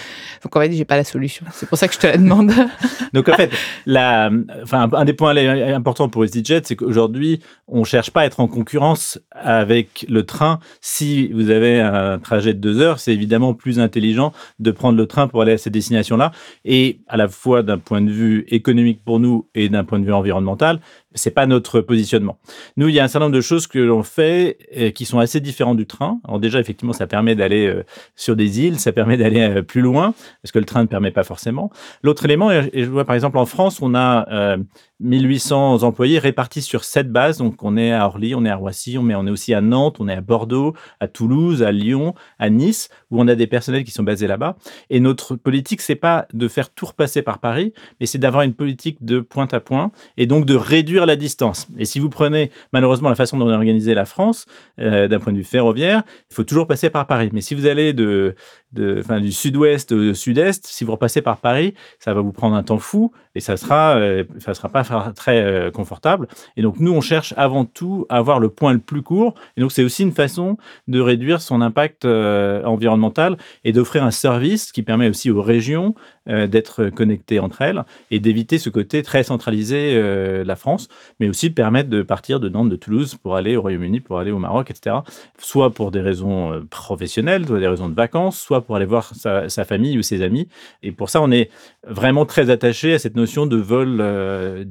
Donc 0.43 0.55
en 0.55 0.61
fait, 0.61 0.71
j'ai 0.71 0.85
pas 0.85 0.97
la 0.97 1.03
solution. 1.03 1.45
C'est 1.51 1.67
pour 1.67 1.77
ça 1.77 1.87
que 1.87 1.93
je 1.93 1.99
te 1.99 2.07
la 2.07 2.17
demande. 2.17 2.51
Donc 3.13 3.29
en 3.29 3.33
fait, 3.33 3.51
un 3.87 5.05
des 5.05 5.13
points 5.13 5.35
importants 5.73 6.09
pour 6.09 6.25
EasyJet, 6.25 6.61
c'est 6.65 6.75
qu'aujourd'hui, 6.75 7.39
on 7.67 7.83
cherche 7.83 8.11
pas 8.11 8.21
à 8.21 8.25
être 8.25 8.39
en 8.39 8.47
concurrence 8.47 9.19
avec 9.31 10.05
le 10.09 10.25
train. 10.25 10.59
Si 10.81 11.31
vous 11.33 11.49
avez 11.49 11.79
un 11.81 12.19
trajet 12.19 12.53
de 12.53 12.59
deux 12.59 12.81
heures, 12.81 12.99
c'est 12.99 13.13
évidemment 13.13 13.53
plus 13.53 13.79
intelligent 13.79 14.33
de 14.59 14.71
prendre 14.71 14.97
le 14.97 15.05
train 15.05 15.27
pour 15.27 15.41
aller 15.41 15.53
à 15.53 15.57
cette 15.57 15.73
destination-là. 15.73 16.31
Et 16.65 16.99
à 17.07 17.17
la 17.17 17.27
fois 17.27 17.63
d'un 17.63 17.77
point 17.77 18.01
de 18.01 18.11
vue 18.11 18.45
économique 18.49 19.01
pour 19.03 19.19
nous 19.19 19.47
et 19.55 19.69
d'un 19.69 19.83
point 19.83 19.99
de 19.99 20.05
vue 20.05 20.13
environnemental, 20.13 20.79
c'est 21.17 21.31
pas 21.31 21.45
notre 21.45 21.81
positionnement. 21.81 22.37
Nous, 22.77 22.87
il 22.87 22.95
y 22.95 22.99
a 22.99 23.03
un 23.03 23.07
certain 23.07 23.25
nombre 23.25 23.35
de 23.35 23.41
choses 23.41 23.67
que 23.67 23.79
l'on 23.79 24.03
fait 24.03 24.57
euh, 24.77 24.91
qui 24.91 25.05
sont 25.05 25.19
assez 25.19 25.39
différentes 25.39 25.77
du 25.77 25.85
train. 25.85 26.19
Alors 26.25 26.39
déjà, 26.39 26.59
effectivement, 26.59 26.93
ça 26.93 27.07
permet 27.07 27.35
d'aller 27.35 27.67
euh, 27.67 27.83
sur 28.15 28.35
des 28.35 28.61
îles, 28.61 28.79
ça 28.79 28.91
permet 28.91 29.17
d'aller 29.17 29.41
euh, 29.41 29.61
plus 29.61 29.81
loin, 29.81 30.13
parce 30.41 30.51
que 30.51 30.59
le 30.59 30.65
train 30.65 30.81
ne 30.81 30.87
permet 30.87 31.11
pas 31.11 31.23
forcément. 31.23 31.71
L'autre 32.03 32.25
élément, 32.25 32.51
et 32.51 32.69
je 32.73 32.89
vois 32.89 33.05
par 33.05 33.15
exemple 33.15 33.37
en 33.37 33.45
France, 33.45 33.81
on 33.81 33.95
a 33.95 34.57
1800 34.99 35.83
employés 35.83 36.19
répartis 36.19 36.61
sur 36.61 36.83
sept 36.83 37.11
bases. 37.11 37.37
Donc, 37.37 37.63
on 37.63 37.77
est 37.77 37.91
à 37.91 38.05
Orly, 38.05 38.35
on 38.35 38.45
est 38.45 38.49
à 38.49 38.55
Roissy, 38.55 38.95
est, 38.95 38.97
on 38.97 39.27
est 39.27 39.31
aussi 39.31 39.53
à 39.53 39.61
Nantes, 39.61 39.97
on 39.99 40.07
est 40.07 40.13
à 40.13 40.21
Bordeaux, 40.21 40.73
à 40.99 41.07
Toulouse, 41.07 41.63
à 41.63 41.71
Lyon, 41.71 42.15
à 42.39 42.49
Nice, 42.49 42.89
où 43.11 43.21
on 43.21 43.27
a 43.27 43.35
des 43.35 43.47
personnels 43.47 43.83
qui 43.83 43.91
sont 43.91 44.03
basés 44.03 44.27
là-bas. 44.27 44.57
Et 44.89 44.99
notre 44.99 45.35
politique, 45.35 45.81
c'est 45.81 45.95
pas 45.95 46.27
de 46.33 46.47
faire 46.47 46.69
tout 46.69 46.85
repasser 46.85 47.21
par 47.21 47.39
Paris, 47.39 47.73
mais 47.99 48.05
c'est 48.05 48.17
d'avoir 48.17 48.43
une 48.43 48.53
politique 48.53 49.03
de 49.03 49.19
point 49.19 49.47
à 49.51 49.59
point 49.59 49.91
et 50.17 50.25
donc 50.25 50.45
de 50.45 50.55
réduire 50.55 51.05
la 51.05 51.15
distance. 51.15 51.67
Et 51.77 51.85
si 51.85 51.99
vous 51.99 52.09
prenez 52.09 52.51
malheureusement 52.73 53.09
la 53.09 53.15
façon 53.15 53.37
dont 53.37 53.47
on 53.47 53.51
a 53.51 53.55
organisé 53.55 53.93
la 53.93 54.05
France, 54.05 54.45
euh, 54.79 55.07
d'un 55.07 55.19
point 55.19 55.33
de 55.33 55.37
vue 55.37 55.43
ferroviaire, 55.43 56.03
il 56.31 56.33
faut 56.33 56.43
toujours 56.43 56.67
passer 56.67 56.89
par 56.89 57.07
Paris. 57.07 57.29
Mais 57.33 57.41
si 57.41 57.55
vous 57.55 57.65
allez 57.67 57.93
du 57.93 59.31
sud-ouest 59.31 59.91
au 59.91 60.13
sud-est, 60.13 60.65
si 60.65 60.83
vous 60.83 60.91
repassez 60.93 61.21
par 61.21 61.37
Paris, 61.37 61.73
ça 61.99 62.13
va 62.13 62.21
vous 62.21 62.31
prendre 62.31 62.55
un 62.55 62.63
temps 62.63 62.79
fou 62.79 63.11
et 63.35 63.39
ça 63.39 63.57
sera, 63.57 63.97
euh, 63.97 64.23
ça 64.39 64.53
sera 64.53 64.69
pas 64.69 64.83
très 65.15 65.43
euh, 65.43 65.71
confortable. 65.71 66.27
Et 66.55 66.61
donc, 66.61 66.79
nous, 66.79 66.91
on 66.91 67.01
cherche 67.01 67.33
avant 67.37 67.65
tout 67.65 68.05
à 68.09 68.17
avoir 68.17 68.39
le 68.39 68.49
point 68.49 68.73
le 68.73 68.79
plus 68.79 69.01
court. 69.01 69.33
Et 69.55 69.61
donc, 69.61 69.71
c'est 69.71 69.83
aussi 69.83 70.03
une 70.03 70.11
façon 70.11 70.57
de 70.87 70.99
réduire 70.99 71.41
son 71.41 71.61
impact 71.61 72.05
euh, 72.05 72.63
environnemental 72.63 73.37
et 73.63 73.71
d'offrir 73.71 74.03
un 74.03 74.11
service 74.11 74.71
qui 74.71 74.83
permet 74.83 75.09
aussi 75.09 75.31
aux 75.31 75.41
régions 75.41 75.95
euh, 76.29 76.47
d'être 76.47 76.89
connectées 76.89 77.39
entre 77.39 77.61
elles 77.61 77.83
et 78.11 78.19
d'éviter 78.19 78.57
ce 78.57 78.69
côté 78.69 79.03
très 79.03 79.23
centralisé 79.23 79.95
de 79.95 80.43
la 80.45 80.55
France, 80.55 80.87
mais 81.19 81.29
aussi 81.29 81.49
de 81.49 81.53
permettre 81.53 81.89
de 81.89 82.01
partir 82.01 82.39
de 82.39 82.49
Nantes, 82.49 82.69
de 82.69 82.75
Toulouse 82.75 83.15
pour 83.15 83.35
aller 83.35 83.55
au 83.55 83.61
Royaume-Uni, 83.61 83.99
pour 83.99 84.19
aller 84.19 84.31
au 84.31 84.39
Maroc, 84.39 84.71
etc. 84.71 84.97
Soit 85.37 85.71
pour 85.71 85.91
des 85.91 86.01
raisons 86.01 86.65
professionnelles, 86.69 87.45
soit 87.45 87.59
des 87.59 87.67
raisons 87.67 87.89
de 87.89 87.95
vacances, 87.95 88.39
soit 88.39 88.61
pour 88.61 88.75
aller 88.75 88.85
voir 88.85 89.13
sa, 89.15 89.49
sa 89.49 89.65
famille 89.65 89.97
ou 89.97 90.01
ses 90.01 90.21
amis. 90.21 90.47
Et 90.83 90.91
pour 90.91 91.09
ça, 91.09 91.21
on 91.21 91.31
est 91.31 91.49
vraiment 91.87 92.25
très 92.25 92.49
attaché 92.49 92.93
à 92.93 92.99
cette 92.99 93.15
notion 93.15 93.45
de 93.45 93.57
vol 93.57 94.01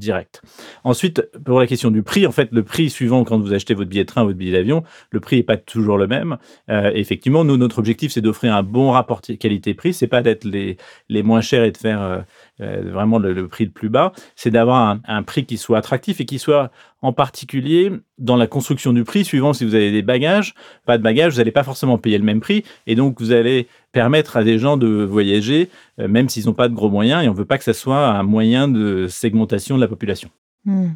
direct. 0.07 0.43
Ensuite, 0.85 1.29
pour 1.45 1.61
la 1.61 1.67
question 1.67 1.91
du 1.91 2.03
prix, 2.03 2.27
en 2.27 2.33
fait, 2.33 2.49
le 2.53 2.63
prix 2.63 2.89
suivant 2.91 3.25
quand 3.25 3.39
vous 3.39 3.53
achetez 3.53 3.75
votre 3.75 3.91
billet 3.91 4.05
de 4.05 4.09
train, 4.09 4.25
votre 4.25 4.39
billet 4.39 4.53
d'avion, 4.53 4.85
le 5.11 5.21
prix 5.21 5.37
n'est 5.37 5.43
pas 5.43 5.57
toujours 5.57 5.99
le 5.99 6.07
même. 6.07 6.39
Euh, 6.71 6.91
effectivement, 6.95 7.45
nous, 7.45 7.57
notre 7.57 7.79
objectif, 7.79 8.13
c'est 8.13 8.21
d'offrir 8.21 8.55
un 8.55 8.63
bon 8.63 8.93
rapport 8.93 9.21
qualité-prix. 9.21 9.93
C'est 9.93 10.07
pas 10.07 10.23
d'être 10.23 10.45
les, 10.45 10.77
les 11.09 11.23
moins 11.23 11.41
chers 11.41 11.65
et 11.65 11.73
de 11.73 11.77
faire 11.77 12.25
euh, 12.63 12.91
vraiment 12.91 13.19
le, 13.19 13.49
prix 13.49 13.67
le 13.67 13.71
plus 13.71 13.91
bas. 13.91 14.13
C'est 14.35 14.51
d'avoir 14.51 14.99
un, 15.07 15.23
prix 15.23 15.45
qui 15.45 15.59
soit 15.59 15.77
attractif 15.77 16.21
et 16.23 16.25
qui 16.25 16.39
soit 16.39 16.71
en 17.03 17.13
particulier 17.13 17.93
dans 18.17 18.37
la 18.37 18.47
construction 18.47 18.95
du 18.95 19.05
prix, 19.05 19.27
suivant 19.27 19.53
si 19.53 19.65
vous 19.67 19.75
avez 19.75 19.93
des 19.93 20.01
bagages, 20.01 20.55
pas 20.87 20.97
de 20.97 21.03
bagages, 21.03 21.35
vous 21.35 21.39
n'allez 21.39 21.51
pas 21.51 21.65
forcément 21.65 21.99
payer 21.99 22.17
le 22.17 22.25
même 22.25 22.41
prix. 22.41 22.65
Et 22.87 22.95
donc, 22.95 23.21
vous 23.21 23.33
allez 23.33 23.69
permettre 23.93 24.39
à 24.39 24.45
des 24.45 24.59
gens 24.59 24.79
de 24.79 25.05
voyager, 25.05 25.69
même 25.99 26.31
s'ils 26.31 26.47
n'ont 26.47 26.55
pas 26.55 26.69
de 26.69 26.75
gros 26.75 26.89
moyens. 26.89 27.25
Et 27.25 27.29
on 27.29 27.33
ne 27.33 27.37
veut 27.37 27.45
pas 27.45 27.59
que 27.59 27.65
ça 27.65 27.75
soit 27.75 28.09
un 28.09 28.23
moyen 28.23 28.69
de 28.69 29.07
segmentation 29.07 29.77
de 29.77 29.83
la 29.83 29.89
population. 29.89 30.31
Hmm. 30.65 30.93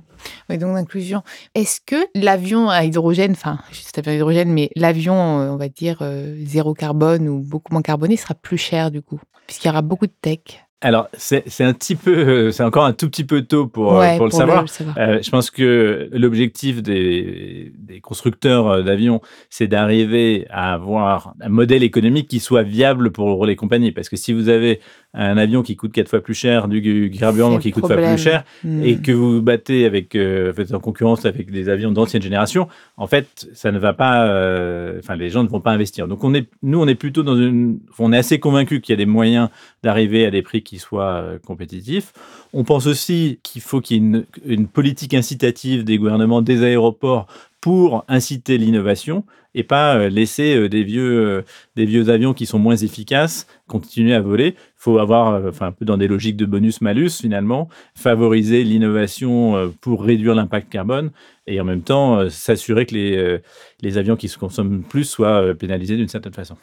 Oui, 0.48 0.56
donc 0.56 0.74
d'inclusion. 0.74 1.22
Est-ce 1.54 1.80
que 1.84 1.96
l'avion 2.14 2.70
à 2.70 2.84
hydrogène, 2.84 3.32
enfin, 3.32 3.58
juste 3.70 4.00
à 4.06 4.14
hydrogène, 4.14 4.50
mais 4.50 4.70
l'avion, 4.76 5.14
on 5.14 5.56
va 5.56 5.68
dire, 5.68 6.02
zéro 6.42 6.72
carbone 6.72 7.28
ou 7.28 7.40
beaucoup 7.40 7.72
moins 7.74 7.82
carboné 7.82 8.16
sera 8.16 8.34
plus 8.34 8.58
cher 8.58 8.90
du 8.90 9.02
coup, 9.02 9.20
puisqu'il 9.46 9.68
y 9.68 9.70
aura 9.70 9.82
beaucoup 9.82 10.06
de 10.06 10.14
tech? 10.22 10.64
Alors, 10.82 11.08
c'est 11.12 11.44
un 11.60 11.74
petit 11.74 11.94
peu, 11.94 12.16
euh, 12.16 12.50
c'est 12.52 12.62
encore 12.62 12.86
un 12.86 12.94
tout 12.94 13.06
petit 13.10 13.24
peu 13.24 13.42
tôt 13.42 13.66
pour, 13.66 14.00
euh, 14.00 14.16
pour, 14.16 14.24
le, 14.26 14.30
savoir. 14.30 14.64
Euh, 14.96 15.20
je 15.22 15.30
pense 15.30 15.50
que 15.50 16.08
l'objectif 16.10 16.82
des, 16.82 17.70
des, 17.76 18.00
constructeurs 18.00 18.82
d'avions, 18.82 19.20
c'est 19.50 19.66
d'arriver 19.66 20.46
à 20.48 20.72
avoir 20.72 21.34
un 21.42 21.50
modèle 21.50 21.82
économique 21.82 22.28
qui 22.28 22.40
soit 22.40 22.62
viable 22.62 23.10
pour 23.10 23.44
les 23.44 23.56
compagnies. 23.56 23.92
Parce 23.92 24.08
que 24.08 24.16
si 24.16 24.32
vous 24.32 24.48
avez 24.48 24.80
un 25.12 25.36
avion 25.38 25.62
qui 25.62 25.74
coûte 25.74 25.92
quatre 25.92 26.08
fois 26.08 26.20
plus 26.20 26.34
cher, 26.34 26.68
du 26.68 27.10
carburant 27.18 27.58
qui 27.58 27.72
coûte 27.72 27.86
fois 27.86 27.96
plus 27.96 28.18
cher, 28.18 28.44
hmm. 28.62 28.82
et 28.84 28.96
que 28.98 29.10
vous, 29.10 29.36
vous 29.36 29.42
battez 29.42 29.84
avec, 29.84 30.14
euh, 30.14 30.52
en 30.72 30.78
concurrence 30.78 31.24
avec 31.24 31.50
des 31.50 31.68
avions 31.68 31.90
d'ancienne 31.90 32.22
génération, 32.22 32.68
en 32.96 33.06
fait, 33.06 33.48
ça 33.52 33.72
ne 33.72 33.78
va 33.78 33.92
pas, 33.92 34.26
euh, 34.26 35.00
enfin, 35.00 35.16
les 35.16 35.30
gens 35.30 35.42
ne 35.42 35.48
vont 35.48 35.60
pas 35.60 35.72
investir. 35.72 36.06
Donc, 36.06 36.22
on 36.22 36.32
est, 36.34 36.48
nous, 36.62 36.80
on 36.80 36.86
est 36.86 36.94
plutôt 36.94 37.22
dans 37.24 37.36
une, 37.36 37.80
on 37.98 38.12
est 38.12 38.18
assez 38.18 38.38
convaincu 38.38 38.80
qu'il 38.80 38.92
y 38.92 38.94
a 38.94 38.96
des 38.96 39.06
moyens 39.06 39.48
d'arriver 39.82 40.26
à 40.26 40.30
des 40.30 40.42
prix 40.42 40.62
qui 40.62 40.78
soient 40.78 41.22
euh, 41.22 41.38
compétitifs. 41.38 42.12
On 42.52 42.62
pense 42.62 42.86
aussi 42.86 43.40
qu'il 43.42 43.62
faut 43.62 43.80
qu'il 43.80 43.96
y 43.96 44.00
ait 44.00 44.02
une, 44.02 44.24
une 44.44 44.68
politique 44.68 45.14
incitative 45.14 45.84
des 45.84 45.98
gouvernements, 45.98 46.42
des 46.42 46.62
aéroports 46.62 47.26
pour 47.60 48.04
inciter 48.08 48.58
l'innovation 48.58 49.24
et 49.54 49.64
pas 49.64 49.96
euh, 49.96 50.08
laisser 50.08 50.56
euh, 50.56 50.68
des 50.68 50.84
vieux, 50.84 51.28
euh, 51.28 51.42
des 51.76 51.84
vieux 51.84 52.08
avions 52.08 52.34
qui 52.34 52.46
sont 52.46 52.58
moins 52.58 52.76
efficaces 52.76 53.46
continuer 53.66 54.14
à 54.14 54.20
voler. 54.20 54.54
Il 54.56 54.76
faut 54.76 54.98
avoir, 54.98 55.44
enfin, 55.46 55.66
un 55.66 55.72
peu 55.72 55.84
dans 55.84 55.96
des 55.96 56.08
logiques 56.08 56.36
de 56.36 56.46
bonus-malus 56.46 57.20
finalement, 57.20 57.68
favoriser 57.94 58.64
l'innovation 58.64 59.72
pour 59.80 60.02
réduire 60.02 60.34
l'impact 60.34 60.70
carbone 60.72 61.10
et 61.46 61.60
en 61.60 61.64
même 61.64 61.82
temps 61.82 62.28
s'assurer 62.30 62.86
que 62.86 62.94
les, 62.94 63.38
les 63.80 63.98
avions 63.98 64.16
qui 64.16 64.28
se 64.28 64.38
consomment 64.38 64.82
plus 64.82 65.04
soient 65.04 65.54
pénalisés 65.54 65.96
d'une 65.96 66.08
certaine 66.08 66.32
façon. 66.32 66.56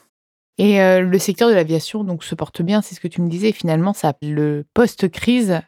Et 0.58 0.80
le 1.00 1.20
secteur 1.20 1.48
de 1.48 1.54
l'aviation 1.54 2.04
donc 2.04 2.24
se 2.26 2.36
porte 2.36 2.62
bien, 2.62 2.82
c'est 2.82 2.96
ce 2.96 3.00
que 3.00 3.08
tu 3.08 3.22
me 3.22 3.30
disais. 3.30 3.54
Finalement, 3.54 3.94
ça, 3.94 4.14
le 4.22 4.66
post-crise 4.74 5.62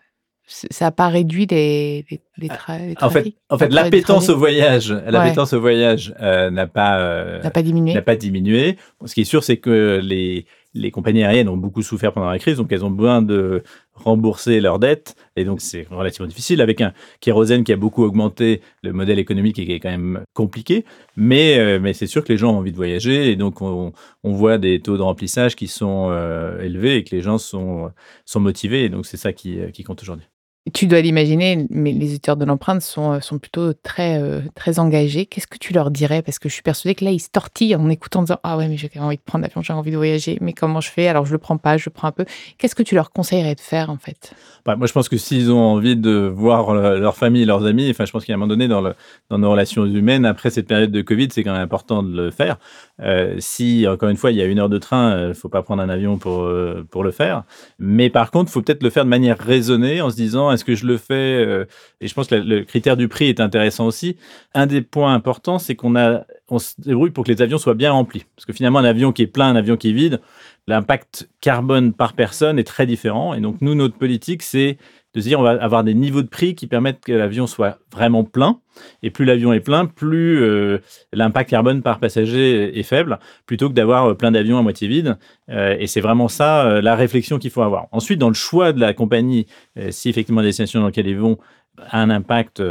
ça 0.50 0.86
n'a 0.86 0.92
pas 0.92 1.10
réduit 1.10 1.46
les, 1.46 2.06
les, 2.38 2.50
ah, 2.50 2.78
En 3.02 3.10
fait, 3.12 3.36
en 3.50 3.58
fait 3.58 3.72
l'appétence 3.72 4.30
au 4.30 4.38
voyage, 4.38 4.92
l'appétence 4.92 5.54
au 5.54 5.62
voyage 5.62 6.14
euh, 6.22 6.50
n'a 6.50 6.66
pas, 6.66 7.00
euh, 7.00 7.50
pas 7.50 7.62
diminué? 7.62 7.94
N'a 7.94 8.02
pas 8.02 8.16
diminué. 8.16 8.78
ce 9.06 9.14
qui 9.14 9.22
est 9.22 9.26
sûr, 9.26 9.44
c'est 9.44 9.58
que 9.58 10.02
les, 10.04 10.48
les 10.74 10.90
compagnies 10.90 11.24
aériennes 11.24 11.50
ont 11.50 11.58
beaucoup 11.58 11.84
souffert 11.84 12.14
pendant 12.14 12.32
la 12.32 12.40
crise, 12.40 12.58
donc 12.58 12.72
elles 12.72 12.84
ont 12.84 12.90
besoin 12.90 13.22
de 13.22 13.62
rembourser 13.94 14.60
leurs 14.60 14.80
dettes, 14.80 15.16
et 15.36 15.46
donc 15.46 15.62
c'est 15.62 15.86
relativement 15.92 16.28
difficile 16.28 16.62
avec 16.62 16.82
un 16.82 16.94
kérosène 17.20 17.64
qui 17.64 17.72
a 17.72 17.78
beaucoup 17.78 18.04
augmenté, 18.04 18.62
le 18.82 18.92
modèle 18.92 19.20
économique 19.20 19.60
est 19.60 19.80
quand 19.80 19.92
même 19.92 20.24
compliqué, 20.34 20.84
mais, 21.16 21.60
euh, 21.60 21.80
mais 21.80 21.94
c'est 21.94 22.08
sûr 22.08 22.24
que 22.24 22.34
les 22.34 22.40
gens 22.40 22.54
ont 22.54 22.58
envie 22.58 22.72
de 22.72 22.78
voyager, 22.78 23.30
et 23.30 23.36
donc 23.36 23.62
on, 23.62 23.94
on 24.24 24.34
voit 24.34 24.58
des 24.58 24.80
taux 24.80 24.98
de 24.98 25.04
remplissage 25.04 25.56
qui 25.56 25.68
sont 25.68 26.12
élevés 26.60 26.96
et 26.96 27.04
que 27.04 27.16
les 27.16 27.22
gens 27.22 27.38
sont, 27.38 27.92
sont 28.26 28.40
motivés, 28.40 28.86
et 28.86 28.90
donc 28.90 29.06
c'est 29.06 29.18
ça 29.18 29.32
qui, 29.32 29.60
qui 29.74 29.84
compte 29.84 30.02
aujourd'hui. 30.02 30.26
Tu 30.74 30.88
dois 30.88 31.00
l'imaginer, 31.02 31.66
mais 31.70 31.94
les 31.94 32.08
éditeurs 32.08 32.36
de 32.36 32.46
l'empreinte 32.46 32.82
sont, 32.82 33.14
euh, 33.14 33.20
sont 33.22 33.40
plutôt 33.40 33.74
très, 33.74 34.22
euh, 34.22 34.42
très 34.56 34.78
engagés. 34.78 35.26
Qu'est-ce 35.26 35.48
que 35.48 35.58
tu 35.58 35.74
leur 35.74 35.90
dirais? 35.90 36.22
Parce 36.22 36.38
que 36.38 36.48
je 36.50 36.54
suis 36.54 36.62
persuadée 36.62 36.96
que 36.96 37.06
là, 37.06 37.12
ils 37.12 37.20
se 37.20 37.30
tortillent 37.30 37.76
en 37.76 37.90
écoutant, 37.90 38.20
en 38.20 38.24
disant 38.24 38.40
Ah 38.44 38.58
ouais, 38.58 38.68
mais 38.68 38.78
j'ai 38.78 38.92
envie 39.00 39.16
de 39.16 39.22
prendre 39.22 39.44
l'avion, 39.44 39.62
j'ai 39.62 39.74
envie 39.74 39.90
de 39.90 39.96
voyager, 39.96 40.38
mais 40.42 40.54
comment 40.54 40.82
je 40.82 40.90
fais? 40.90 41.08
Alors 41.08 41.26
je 41.26 41.32
le 41.32 41.38
prends 41.38 41.58
pas, 41.58 41.78
je 41.78 41.90
prends 41.90 42.10
un 42.10 42.12
peu. 42.12 42.26
Qu'est-ce 42.58 42.76
que 42.76 42.84
tu 42.84 42.94
leur 42.94 43.12
conseillerais 43.12 43.56
de 43.56 43.62
faire 43.62 43.90
en 43.90 43.98
fait? 43.98 44.34
Bah, 44.66 44.76
Moi, 44.76 44.86
je 44.86 44.94
pense 44.94 45.10
que 45.10 45.18
s'ils 45.18 45.50
ont 45.50 45.60
envie 45.60 45.96
de 45.96 46.32
voir 46.32 46.74
leur 46.74 47.16
famille, 47.16 47.46
leurs 47.46 47.66
amis, 47.66 47.90
enfin, 47.90 48.06
je 48.06 48.12
pense 48.12 48.26
qu'à 48.26 48.34
un 48.34 48.38
moment 48.38 48.50
donné, 48.50 48.68
dans, 48.68 48.84
dans 49.30 49.38
nos 49.38 49.50
relations 49.50 49.86
humaines, 49.86 50.26
après 50.26 50.50
cette 50.50 50.68
période 50.68 50.92
de 50.92 51.02
Covid, 51.02 51.30
c'est 51.32 51.44
quand 51.44 51.54
même 51.54 51.62
important 51.62 52.04
de 52.04 52.16
le 52.16 52.32
faire. 52.32 52.58
Euh, 53.02 53.36
si, 53.40 53.88
encore 53.88 54.10
une 54.10 54.18
fois, 54.18 54.32
il 54.32 54.38
y 54.38 54.42
a 54.42 54.46
une 54.46 54.60
heure 54.60 54.70
de 54.70 54.78
train, 54.78 55.20
il 55.20 55.28
ne 55.30 55.34
faut 55.34 55.50
pas 55.50 55.64
prendre 55.64 55.82
un 55.82 55.90
avion 55.90 56.18
pour, 56.18 56.48
pour 56.92 57.04
le 57.04 57.12
faire. 57.12 57.44
Mais 57.80 58.10
par 58.10 58.30
contre, 58.30 58.52
il 58.52 58.54
faut 58.54 58.62
peut-être 58.62 58.84
le 58.84 58.90
faire 58.90 59.06
de 59.06 59.10
manière 59.10 59.38
raisonnée 59.40 60.02
en 60.02 60.10
se 60.10 60.16
disant 60.16 60.50
est-ce 60.60 60.66
que 60.66 60.76
je 60.76 60.86
le 60.86 60.98
fais 60.98 61.14
euh, 61.46 61.66
Et 62.02 62.08
je 62.08 62.14
pense 62.14 62.28
que 62.28 62.36
le 62.36 62.64
critère 62.64 62.98
du 62.98 63.08
prix 63.08 63.26
est 63.26 63.40
intéressant 63.40 63.88
aussi. 63.88 64.18
Un 64.54 64.68
des 64.68 64.82
points 64.82 65.14
importants, 65.14 65.58
c'est 65.58 65.76
qu'on 65.76 65.96
a, 65.96 66.26
se 66.58 66.74
débrouille 66.80 67.12
pour 67.12 67.24
que 67.24 67.32
les 67.32 67.42
avions 67.42 67.58
soient 67.58 67.76
bien 67.76 67.92
remplis. 67.92 68.26
Parce 68.36 68.46
que 68.46 68.54
finalement, 68.54 68.80
un 68.80 68.84
avion 68.84 69.12
qui 69.14 69.22
est 69.22 69.28
plein, 69.28 69.48
un 69.48 69.56
avion 69.56 69.78
qui 69.78 69.90
est 69.90 69.94
vide, 69.94 70.20
l'impact 70.68 71.30
carbone 71.40 71.94
par 71.94 72.14
personne 72.14 72.60
est 72.60 72.66
très 72.66 72.86
différent. 72.86 73.34
Et 73.34 73.40
donc, 73.40 73.58
nous, 73.62 73.74
notre 73.74 73.96
politique, 73.96 74.44
c'est 74.44 74.78
de 75.14 75.22
se 75.22 75.28
dire 75.28 75.40
on 75.40 75.44
va 75.44 75.52
avoir 75.52 75.84
des 75.84 75.94
niveaux 75.94 76.22
de 76.22 76.28
prix 76.28 76.56
qui 76.56 76.68
permettent 76.68 77.04
que 77.04 77.12
l'avion 77.12 77.48
soit 77.48 77.80
vraiment 77.92 78.24
plein. 78.24 78.60
Et 79.04 79.10
plus 79.10 79.26
l'avion 79.26 79.52
est 79.52 79.60
plein, 79.60 79.86
plus 79.86 80.42
euh, 80.42 80.80
l'impact 81.12 81.50
carbone 81.50 81.82
par 81.82 82.00
passager 82.00 82.78
est 82.78 82.84
faible, 82.84 83.20
plutôt 83.46 83.70
que 83.70 83.74
d'avoir 83.74 84.06
euh, 84.06 84.14
plein 84.14 84.32
d'avions 84.32 84.58
à 84.58 84.62
moitié 84.62 84.88
vides. 84.88 85.18
Euh, 85.50 85.76
et 85.80 85.88
c'est 85.88 86.02
vraiment 86.02 86.28
ça 86.28 86.82
la 86.82 86.96
réflexion 86.96 87.40
qu'il 87.40 87.52
faut 87.52 87.62
avoir. 87.62 87.88
Ensuite, 87.92 88.20
dans 88.20 88.30
le 88.30 88.36
choix 88.36 88.72
de 88.72 88.80
la 88.80 88.94
compagnie, 88.94 89.48
si 89.90 90.10
effectivement 90.10 90.42
la 90.42 90.48
destination 90.48 90.80
dans 90.80 90.88
laquelle 90.88 91.08
ils 91.08 91.18
vont 91.18 91.38
a 91.78 92.02
un 92.02 92.10
impact 92.10 92.62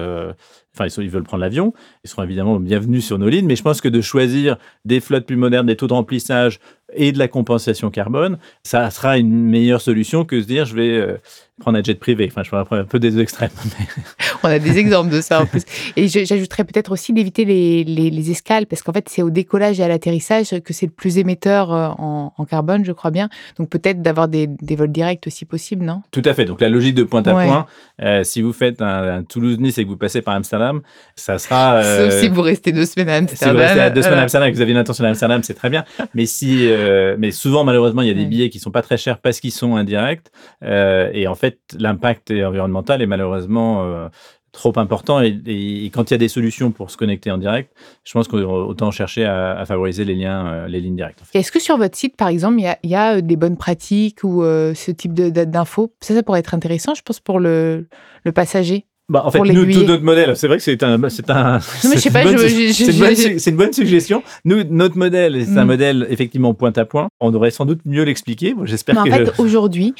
enfin, 0.78 1.02
ils, 1.02 1.10
veulent 1.10 1.24
prendre 1.24 1.40
l'avion, 1.40 1.72
ils 2.04 2.10
seront 2.10 2.22
évidemment 2.22 2.60
bienvenus 2.60 3.04
sur 3.04 3.18
nos 3.18 3.28
lignes, 3.28 3.46
mais 3.46 3.56
je 3.56 3.62
pense 3.62 3.80
que 3.80 3.88
de 3.88 4.00
choisir 4.00 4.56
des 4.84 5.00
flottes 5.00 5.26
plus 5.26 5.36
modernes, 5.36 5.66
des 5.66 5.76
taux 5.76 5.86
de 5.86 5.92
remplissage 5.92 6.60
et 6.94 7.12
de 7.12 7.18
la 7.18 7.28
compensation 7.28 7.90
carbone, 7.90 8.38
ça 8.62 8.90
sera 8.90 9.18
une 9.18 9.44
meilleure 9.44 9.80
solution 9.80 10.24
que 10.24 10.36
de 10.36 10.40
se 10.40 10.46
dire 10.46 10.64
je 10.64 10.74
vais 10.74 10.96
euh, 10.96 11.18
prendre 11.58 11.78
un 11.78 11.82
jet 11.82 11.94
privé. 11.94 12.28
Enfin, 12.30 12.42
je 12.42 12.50
prends 12.50 12.76
un 12.76 12.84
peu 12.84 12.98
des 12.98 13.18
extrêmes. 13.18 13.50
On 14.42 14.48
a 14.48 14.58
des 14.58 14.78
exemples 14.78 15.10
de 15.10 15.20
ça 15.20 15.42
en 15.42 15.46
plus. 15.46 15.62
Et 15.96 16.08
j'ajouterais 16.08 16.64
peut-être 16.64 16.92
aussi 16.92 17.12
d'éviter 17.12 17.44
les, 17.44 17.84
les, 17.84 18.30
escales, 18.30 18.66
parce 18.66 18.82
qu'en 18.82 18.92
fait, 18.92 19.08
c'est 19.08 19.22
au 19.22 19.30
décollage 19.30 19.80
et 19.80 19.82
à 19.82 19.88
l'atterrissage 19.88 20.60
que 20.64 20.72
c'est 20.72 20.86
le 20.86 20.92
plus 20.92 21.18
émetteur 21.18 21.72
euh, 21.72 21.88
en, 21.98 22.44
carbone, 22.48 22.84
je 22.84 22.92
crois 22.92 23.10
bien. 23.10 23.28
Donc 23.58 23.68
peut-être 23.68 24.00
d'avoir 24.00 24.28
des, 24.28 24.46
des, 24.46 24.76
vols 24.76 24.92
directs 24.92 25.26
aussi 25.26 25.44
possible, 25.44 25.84
non? 25.84 26.02
Tout 26.10 26.22
à 26.24 26.34
fait. 26.34 26.44
Donc 26.44 26.60
la 26.60 26.68
logique 26.68 26.94
de 26.94 27.02
point 27.02 27.22
à 27.22 27.32
point, 27.32 27.66
euh, 28.02 28.22
si 28.24 28.42
vous 28.42 28.52
faites 28.52 28.80
un, 28.80 29.24
Toulouse-Nice 29.24 29.78
et 29.78 29.84
que 29.84 29.88
vous 29.88 29.96
passez 29.96 30.22
par 30.22 30.34
Amsterdam, 30.34 30.80
ça 31.16 31.38
sera... 31.38 31.82
Sauf 31.82 32.20
si 32.20 32.28
vous 32.28 32.42
restez 32.42 32.72
deux 32.72 32.86
semaines 32.86 33.08
à 33.08 33.16
Amsterdam. 33.16 33.56
Si 33.56 33.62
vous 33.62 33.80
restez 33.80 33.94
deux 33.94 34.02
semaines 34.02 34.18
à 34.18 34.22
Amsterdam 34.22 34.48
et 34.48 34.52
que 34.52 34.56
vous 34.56 34.62
avez 34.62 34.70
une 34.70 34.78
intention 34.78 35.04
à 35.04 35.08
Amsterdam, 35.08 35.42
c'est 35.42 35.54
très 35.54 35.70
bien. 35.70 35.84
Mais 36.14 36.26
si 36.26 36.68
euh, 36.78 37.16
mais 37.18 37.30
souvent, 37.30 37.64
malheureusement, 37.64 38.02
il 38.02 38.08
y 38.08 38.10
a 38.10 38.14
des 38.14 38.26
billets 38.26 38.50
qui 38.50 38.58
sont 38.58 38.70
pas 38.70 38.82
très 38.82 38.96
chers 38.96 39.18
parce 39.18 39.40
qu'ils 39.40 39.52
sont 39.52 39.76
indirects. 39.76 40.28
Euh, 40.62 41.10
et 41.12 41.26
en 41.26 41.34
fait, 41.34 41.58
l'impact 41.78 42.30
environnemental 42.30 43.02
est 43.02 43.06
malheureusement 43.06 43.84
euh, 43.84 44.08
trop 44.52 44.72
important. 44.78 45.20
Et, 45.20 45.90
quand 45.92 46.10
il 46.10 46.14
y 46.14 46.16
a 46.16 46.18
des 46.18 46.28
solutions 46.28 46.70
pour 46.70 46.90
se 46.90 46.96
connecter 46.96 47.30
en 47.30 47.38
direct, 47.38 47.72
je 48.04 48.12
pense 48.12 48.28
qu'autant 48.28 48.90
chercher 48.90 49.24
à, 49.24 49.64
favoriser 49.66 50.04
les 50.04 50.14
liens, 50.14 50.66
les 50.66 50.80
lignes 50.80 50.96
directes. 50.96 51.22
Est-ce 51.34 51.52
que 51.52 51.60
sur 51.60 51.76
votre 51.76 51.96
site, 51.96 52.16
par 52.16 52.28
exemple, 52.28 52.58
il 52.60 52.90
y 52.90 52.94
a, 52.94 53.20
des 53.20 53.36
bonnes 53.36 53.56
pratiques 53.56 54.24
ou 54.24 54.42
ce 54.42 54.90
type 54.90 55.14
d'infos? 55.14 55.92
Ça, 56.00 56.14
ça 56.14 56.22
pourrait 56.22 56.40
être 56.40 56.54
intéressant, 56.54 56.94
je 56.94 57.02
pense, 57.02 57.20
pour 57.20 57.40
le, 57.40 57.88
le 58.24 58.32
passager 58.32 58.87
Bah, 59.10 59.22
en 59.24 59.30
fait, 59.30 59.38
nous, 59.40 59.64
tout 59.72 59.84
notre 59.84 60.02
modèle, 60.04 60.36
c'est 60.36 60.48
vrai 60.48 60.58
que 60.58 60.62
c'est 60.62 60.82
un, 60.82 61.08
c'est 61.08 61.30
un, 61.30 61.60
c'est 61.60 62.14
une 62.14 62.28
une 62.28 63.38
une 63.46 63.56
bonne 63.56 63.72
suggestion. 63.72 64.22
Nous, 64.44 64.64
notre 64.64 64.98
modèle, 64.98 65.46
c'est 65.46 65.56
un 65.56 65.64
Mm. 65.64 65.66
modèle 65.66 66.06
effectivement 66.10 66.52
point 66.52 66.72
à 66.76 66.84
point. 66.84 67.08
On 67.18 67.30
devrait 67.30 67.50
sans 67.50 67.64
doute 67.64 67.80
mieux 67.86 68.02
l'expliquer. 68.02 68.54
J'espère 68.64 68.98
en 68.98 69.04
fait, 69.04 69.32
aujourd'hui, 69.38 69.94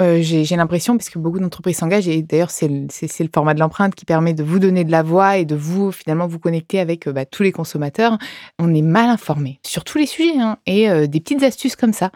euh, 0.00 0.20
j'ai 0.22 0.56
l'impression, 0.56 0.96
parce 0.96 1.10
que 1.10 1.18
beaucoup 1.18 1.40
d'entreprises 1.40 1.76
s'engagent, 1.76 2.08
et 2.08 2.22
d'ailleurs, 2.22 2.50
c'est 2.50 2.68
le, 2.68 2.86
le 2.86 3.28
format 3.34 3.52
de 3.52 3.60
l'empreinte 3.60 3.94
qui 3.94 4.06
permet 4.06 4.32
de 4.32 4.42
vous 4.42 4.58
donner 4.58 4.84
de 4.84 4.90
la 4.90 5.02
voix 5.02 5.36
et 5.36 5.44
de 5.44 5.54
vous, 5.54 5.92
finalement, 5.92 6.26
vous 6.26 6.38
connecter 6.38 6.80
avec 6.80 7.06
euh, 7.06 7.12
bah, 7.12 7.26
tous 7.26 7.42
les 7.42 7.52
consommateurs. 7.52 8.16
On 8.58 8.74
est 8.74 8.82
mal 8.82 9.10
informé 9.10 9.60
sur 9.62 9.84
tous 9.84 9.98
les 9.98 10.06
sujets, 10.06 10.38
hein, 10.40 10.56
et 10.66 10.88
euh, 10.88 11.06
des 11.06 11.20
petites 11.20 11.42
astuces 11.42 11.76
comme 11.76 11.92
ça, 11.92 12.10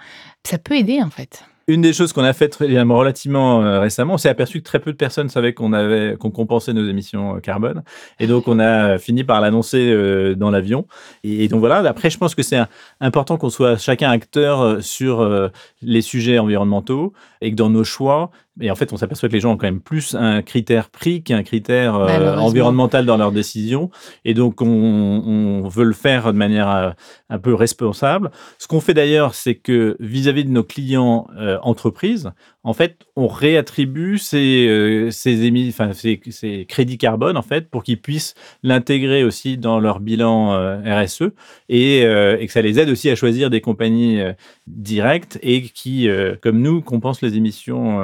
ça 0.46 0.56
peut 0.56 0.76
aider, 0.76 1.02
en 1.02 1.10
fait. 1.10 1.44
Une 1.68 1.82
des 1.82 1.92
choses 1.92 2.14
qu'on 2.14 2.24
a 2.24 2.32
faites 2.32 2.56
relativement 2.56 3.62
euh, 3.62 3.80
récemment, 3.80 4.14
on 4.14 4.16
s'est 4.16 4.30
aperçu 4.30 4.60
que 4.60 4.64
très 4.64 4.78
peu 4.78 4.90
de 4.90 4.96
personnes 4.96 5.28
savaient 5.28 5.52
qu'on 5.52 6.30
compensait 6.30 6.72
nos 6.72 6.88
émissions 6.88 7.36
euh, 7.36 7.40
carbone, 7.40 7.82
et 8.18 8.26
donc 8.26 8.48
on 8.48 8.58
a 8.58 8.96
fini 8.96 9.22
par 9.22 9.42
l'annoncer 9.42 9.90
euh, 9.92 10.34
dans 10.34 10.50
l'avion. 10.50 10.86
Et, 11.24 11.46
donc 11.48 11.60
voilà. 11.60 11.86
Après, 11.86 12.08
je 12.08 12.16
pense 12.16 12.34
que 12.34 12.42
c'est 12.42 12.58
important 13.00 13.36
qu'on 13.36 13.50
soit 13.50 13.76
chacun 13.76 14.10
acteur 14.10 14.82
sur 14.82 15.50
les 15.82 16.00
sujets 16.00 16.38
environnementaux 16.38 17.12
et 17.42 17.50
que 17.50 17.56
dans 17.56 17.70
nos 17.70 17.84
choix. 17.84 18.30
Et 18.60 18.70
en 18.70 18.74
fait, 18.74 18.92
on 18.92 18.96
s'aperçoit 18.96 19.28
que 19.28 19.34
les 19.34 19.40
gens 19.40 19.52
ont 19.52 19.56
quand 19.56 19.66
même 19.66 19.80
plus 19.80 20.14
un 20.14 20.42
critère 20.42 20.90
prix 20.90 21.22
qu'un 21.22 21.42
critère 21.42 21.94
euh, 21.94 22.36
environnemental 22.36 23.06
dans 23.06 23.16
leurs 23.16 23.32
décisions. 23.32 23.90
Et 24.24 24.34
donc, 24.34 24.62
on, 24.62 24.66
on 24.66 25.68
veut 25.68 25.84
le 25.84 25.92
faire 25.92 26.32
de 26.32 26.38
manière 26.38 26.70
euh, 26.70 26.90
un 27.30 27.38
peu 27.38 27.54
responsable. 27.54 28.30
Ce 28.58 28.66
qu'on 28.66 28.80
fait 28.80 28.94
d'ailleurs, 28.94 29.34
c'est 29.34 29.54
que 29.54 29.96
vis-à-vis 30.00 30.44
de 30.44 30.50
nos 30.50 30.64
clients 30.64 31.28
euh, 31.38 31.58
entreprises, 31.62 32.32
en 32.68 32.74
fait, 32.74 32.98
on 33.16 33.28
réattribue 33.28 34.18
ces, 34.18 34.66
euh, 34.68 35.10
ces, 35.10 36.66
crédits 36.68 36.98
carbone 36.98 37.38
en 37.38 37.42
fait 37.42 37.70
pour 37.70 37.82
qu'ils 37.82 37.98
puissent 37.98 38.34
l'intégrer 38.62 39.24
aussi 39.24 39.56
dans 39.56 39.80
leur 39.80 40.00
bilan 40.00 40.52
euh, 40.52 40.76
RSE 40.84 41.30
et, 41.70 42.04
euh, 42.04 42.36
et 42.38 42.46
que 42.46 42.52
ça 42.52 42.60
les 42.60 42.78
aide 42.78 42.90
aussi 42.90 43.08
à 43.08 43.16
choisir 43.16 43.48
des 43.48 43.62
compagnies 43.62 44.20
directes 44.66 45.38
et 45.40 45.62
qui, 45.62 46.10
comme 46.42 46.60
nous, 46.60 46.82
compensent 46.82 47.22
les 47.22 47.38
émissions 47.38 48.00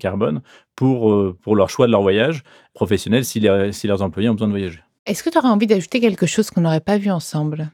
carbone 0.00 0.42
pour, 0.74 1.36
pour 1.40 1.54
leur 1.54 1.70
choix 1.70 1.86
de 1.86 1.92
leur 1.92 2.02
voyage 2.02 2.42
professionnel 2.74 3.24
si, 3.24 3.46
si 3.70 3.86
leurs 3.86 4.02
employés 4.02 4.28
ont 4.28 4.34
besoin 4.34 4.48
de 4.48 4.52
voyager. 4.52 4.80
Est-ce 5.06 5.22
que 5.22 5.30
tu 5.30 5.38
aurais 5.38 5.48
envie 5.48 5.68
d'ajouter 5.68 6.00
quelque 6.00 6.26
chose 6.26 6.50
qu'on 6.50 6.62
n'aurait 6.62 6.80
pas 6.80 6.98
vu 6.98 7.12
ensemble? 7.12 7.70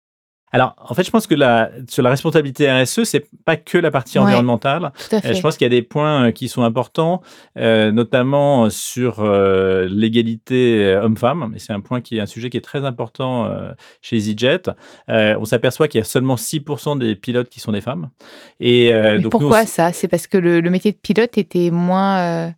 Alors, 0.56 0.74
en 0.88 0.94
fait, 0.94 1.04
je 1.04 1.10
pense 1.10 1.26
que 1.26 1.34
la, 1.34 1.70
sur 1.88 2.02
la 2.02 2.10
responsabilité 2.10 2.70
RSE, 2.72 3.04
c'est 3.04 3.26
pas 3.44 3.56
que 3.56 3.76
la 3.78 3.90
partie 3.90 4.18
Ouais. 4.18 4.24
environnementale. 4.24 4.90
Tout 5.08 5.14
à 5.14 5.18
Euh, 5.18 5.20
fait. 5.20 5.34
Je 5.34 5.40
pense 5.42 5.56
qu'il 5.56 5.64
y 5.64 5.66
a 5.66 5.70
des 5.70 5.82
points 5.82 6.28
euh, 6.28 6.30
qui 6.30 6.48
sont 6.48 6.62
importants, 6.62 7.20
euh, 7.58 7.92
notamment 7.92 8.70
sur 8.70 9.20
euh, 9.20 9.86
l'égalité 9.90 10.96
homme-femme. 11.02 11.52
Et 11.54 11.58
c'est 11.58 11.72
un 11.74 11.80
point 11.80 12.00
qui 12.00 12.16
est 12.16 12.20
un 12.20 12.26
sujet 12.26 12.48
qui 12.50 12.56
est 12.56 12.60
très 12.62 12.84
important 12.84 13.44
euh, 13.46 13.72
chez 14.00 14.16
EasyJet. 14.16 14.62
On 15.08 15.44
s'aperçoit 15.44 15.88
qu'il 15.88 15.98
y 15.98 16.02
a 16.02 16.04
seulement 16.04 16.36
6% 16.36 16.98
des 16.98 17.14
pilotes 17.16 17.48
qui 17.50 17.60
sont 17.60 17.72
des 17.72 17.80
femmes. 17.82 18.08
Et 18.58 18.92
nous, 19.20 19.28
pourquoi 19.28 19.62
on- 19.62 19.66
ça? 19.66 19.92
C'est 19.92 20.08
parce 20.08 20.26
que 20.26 20.38
le, 20.38 20.60
le 20.60 20.70
métier 20.70 20.92
de 20.92 20.96
pilote 20.96 21.36
était 21.38 21.70
moins. 21.70 22.52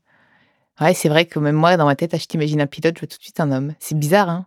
Ouais, 0.80 0.94
c'est 0.94 1.08
vrai 1.08 1.24
que 1.24 1.40
même 1.40 1.56
moi, 1.56 1.76
dans 1.76 1.86
ma 1.86 1.96
tête, 1.96 2.12
ah, 2.14 2.18
je 2.18 2.26
t'imagine 2.26 2.60
un 2.60 2.66
pilote, 2.68 2.94
je 2.94 3.00
vois 3.00 3.08
tout 3.08 3.18
de 3.18 3.22
suite 3.22 3.40
un 3.40 3.50
homme. 3.50 3.74
C'est 3.80 3.98
bizarre, 3.98 4.28
hein 4.28 4.46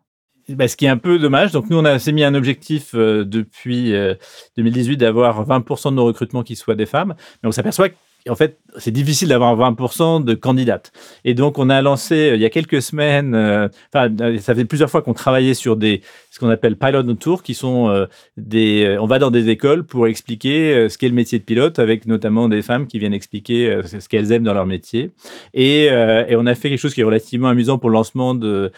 Bah, 0.55 0.67
ce 0.67 0.75
qui 0.75 0.86
est 0.86 0.89
un 0.89 0.98
peu 0.98 1.20
dommage. 1.20 1.51
Donc, 1.51 1.70
nous, 1.70 1.77
on 1.77 2.00
s'est 2.00 2.12
mis 2.12 2.24
un 2.24 2.34
objectif 2.36 2.91
euh, 2.93 3.24
depuis 3.25 3.93
euh, 3.93 4.15
2018 4.58 4.98
d'avoir 4.98 5.46
20% 5.48 5.89
de 5.91 5.96
nos 5.96 6.05
recrutements 6.05 6.43
qui 6.43 6.55
soient 6.55 6.75
des 6.75 6.86
femmes. 6.86 7.15
Mais 7.41 7.50
on 7.50 7.51
s'aperçoit 7.51 7.89
qu'en 8.25 8.36
fait, 8.36 8.60
c'est 8.77 8.91
difficile 8.91 9.29
d'avoir 9.29 9.55
20% 9.58 10.24
de 10.24 10.34
candidates. 10.34 10.91
Et 11.25 11.34
donc, 11.34 11.58
on 11.58 11.70
a 11.70 11.81
lancé 11.81 12.31
euh, 12.31 12.36
il 12.36 12.41
y 12.41 12.46
a 12.46 12.50
quelques 12.50 12.81
semaines, 12.81 13.36
euh, 13.36 13.67
enfin, 13.93 14.10
euh, 14.22 14.38
ça 14.39 14.55
fait 14.55 14.65
plusieurs 14.65 14.89
fois 14.89 15.01
qu'on 15.01 15.13
travaillait 15.13 15.53
sur 15.53 15.75
des, 15.75 16.01
ce 16.29 16.39
qu'on 16.39 16.50
appelle 16.50 16.77
pilot 16.77 17.03
tour, 17.15 17.43
qui 17.43 17.53
sont 17.53 17.89
euh, 17.89 18.05
des, 18.38 18.86
euh, 18.86 19.01
on 19.01 19.08
va 19.08 19.20
dans 19.20 19.31
des 19.31 19.50
écoles 19.50 19.84
pour 19.86 20.08
expliquer 20.08 20.74
euh, 20.74 20.89
ce 20.89 20.98
qu'est 20.98 21.10
le 21.10 21.15
métier 21.15 21.39
de 21.39 21.43
pilote, 21.43 21.79
avec 21.79 22.05
notamment 22.05 22.48
des 22.48 22.62
femmes 22.62 22.88
qui 22.88 23.00
viennent 23.00 23.13
expliquer 23.13 23.70
euh, 23.70 23.84
ce 23.84 24.08
qu'elles 24.08 24.31
aiment 24.31 24.43
dans 24.43 24.53
leur 24.53 24.65
métier. 24.65 25.12
Et, 25.53 25.89
euh, 25.91 26.25
on 26.38 26.46
a 26.46 26.55
fait 26.55 26.70
quelque 26.70 26.79
chose 26.79 26.93
qui 26.93 27.01
est 27.01 27.05
relativement 27.05 27.50
amusant 27.50 27.77
pour 27.77 27.89
le 27.89 27.93
lancement 27.93 28.34
de 28.36 28.72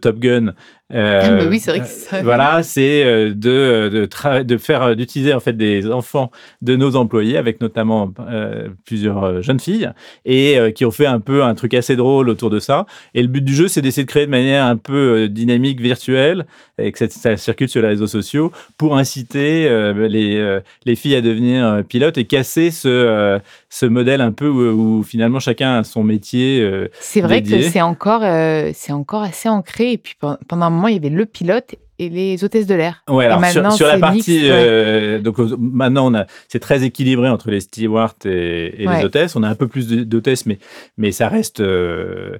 Top 0.00 0.18
Gun. 0.18 0.54
Euh, 0.94 1.20
Ah, 1.22 1.30
mais 1.32 1.46
oui, 1.46 1.58
c'est 1.60 1.70
vrai 1.72 1.80
que 1.80 1.86
ça. 1.86 2.22
voilà, 2.22 2.62
c'est 2.62 3.04
euh, 3.04 3.28
de, 3.28 3.90
de, 3.92 4.06
tra- 4.06 4.42
de 4.42 4.56
faire 4.56 4.82
euh, 4.82 4.94
d'utiliser 4.94 5.34
en 5.34 5.40
fait 5.40 5.52
des 5.52 5.90
enfants 5.90 6.30
de 6.62 6.76
nos 6.76 6.96
employés, 6.96 7.36
avec 7.36 7.60
notamment 7.60 8.10
euh, 8.20 8.68
plusieurs 8.86 9.22
euh, 9.22 9.42
jeunes 9.42 9.60
filles, 9.60 9.90
et 10.24 10.58
euh, 10.58 10.70
qui 10.70 10.86
ont 10.86 10.90
fait 10.90 11.04
un 11.04 11.20
peu 11.20 11.42
un 11.44 11.54
truc 11.54 11.74
assez 11.74 11.94
drôle 11.94 12.30
autour 12.30 12.48
de 12.48 12.58
ça. 12.58 12.86
Et 13.14 13.20
le 13.20 13.28
but 13.28 13.44
du 13.44 13.54
jeu, 13.54 13.68
c'est 13.68 13.82
d'essayer 13.82 14.04
de 14.04 14.10
créer 14.10 14.24
de 14.24 14.30
manière 14.30 14.64
un 14.64 14.76
peu 14.76 15.24
euh, 15.24 15.28
dynamique, 15.28 15.78
virtuelle, 15.80 16.46
et 16.78 16.90
que 16.90 16.98
ça, 16.98 17.08
ça 17.10 17.36
circule 17.36 17.68
sur 17.68 17.82
les 17.82 17.88
réseaux 17.88 18.06
sociaux, 18.06 18.50
pour 18.78 18.96
inciter 18.96 19.68
euh, 19.68 20.08
les, 20.08 20.36
euh, 20.36 20.60
les 20.86 20.96
filles 20.96 21.16
à 21.16 21.20
devenir 21.20 21.66
euh, 21.66 21.82
pilotes 21.82 22.16
et 22.16 22.24
casser 22.24 22.70
ce, 22.70 22.88
euh, 22.88 23.38
ce 23.68 23.84
modèle 23.84 24.22
un 24.22 24.32
peu 24.32 24.48
où, 24.48 24.98
où 25.00 25.02
finalement 25.02 25.38
chacun 25.40 25.80
a 25.80 25.84
son 25.84 26.02
métier. 26.02 26.62
euh, 26.62 26.88
C'est 26.98 27.20
vrai 27.20 27.42
que 27.42 27.60
c'est 27.60 27.82
encore, 27.82 28.22
euh, 28.24 28.70
c'est 28.72 28.92
encore 28.92 29.22
assez 29.22 29.50
ancré. 29.50 29.92
Et 29.92 29.98
puis 29.98 30.14
pen- 30.18 30.38
pendant 30.48 30.77
moment, 30.78 30.88
il 30.88 30.94
y 30.94 30.98
avait 30.98 31.10
le 31.10 31.26
pilote 31.26 31.74
et 31.98 32.08
les 32.08 32.44
hôtesses 32.44 32.66
de 32.66 32.74
l'air. 32.74 33.02
Ouais, 33.08 33.26
alors 33.26 33.44
sur, 33.46 33.62
la 33.62 33.70
c'est 33.94 33.98
partie, 34.00 34.16
mixte, 34.16 34.28
ouais. 34.30 34.50
euh, 34.50 35.18
donc 35.20 35.38
euh, 35.40 35.56
maintenant 35.58 36.10
on 36.12 36.14
a, 36.14 36.26
c'est 36.48 36.58
très 36.60 36.84
équilibré 36.84 37.28
entre 37.28 37.50
les 37.50 37.60
stewards 37.60 38.14
et, 38.24 38.82
et 38.82 38.86
Ouais. 38.88 38.98
les 38.98 39.04
hôtesses. 39.04 39.34
On 39.36 39.42
a 39.42 39.48
un 39.48 39.54
peu 39.54 39.68
plus 39.68 39.88
d'hôtesses, 39.88 40.46
mais 40.46 40.58
mais 40.96 41.12
ça 41.12 41.28
reste 41.28 41.60
euh, 41.60 42.38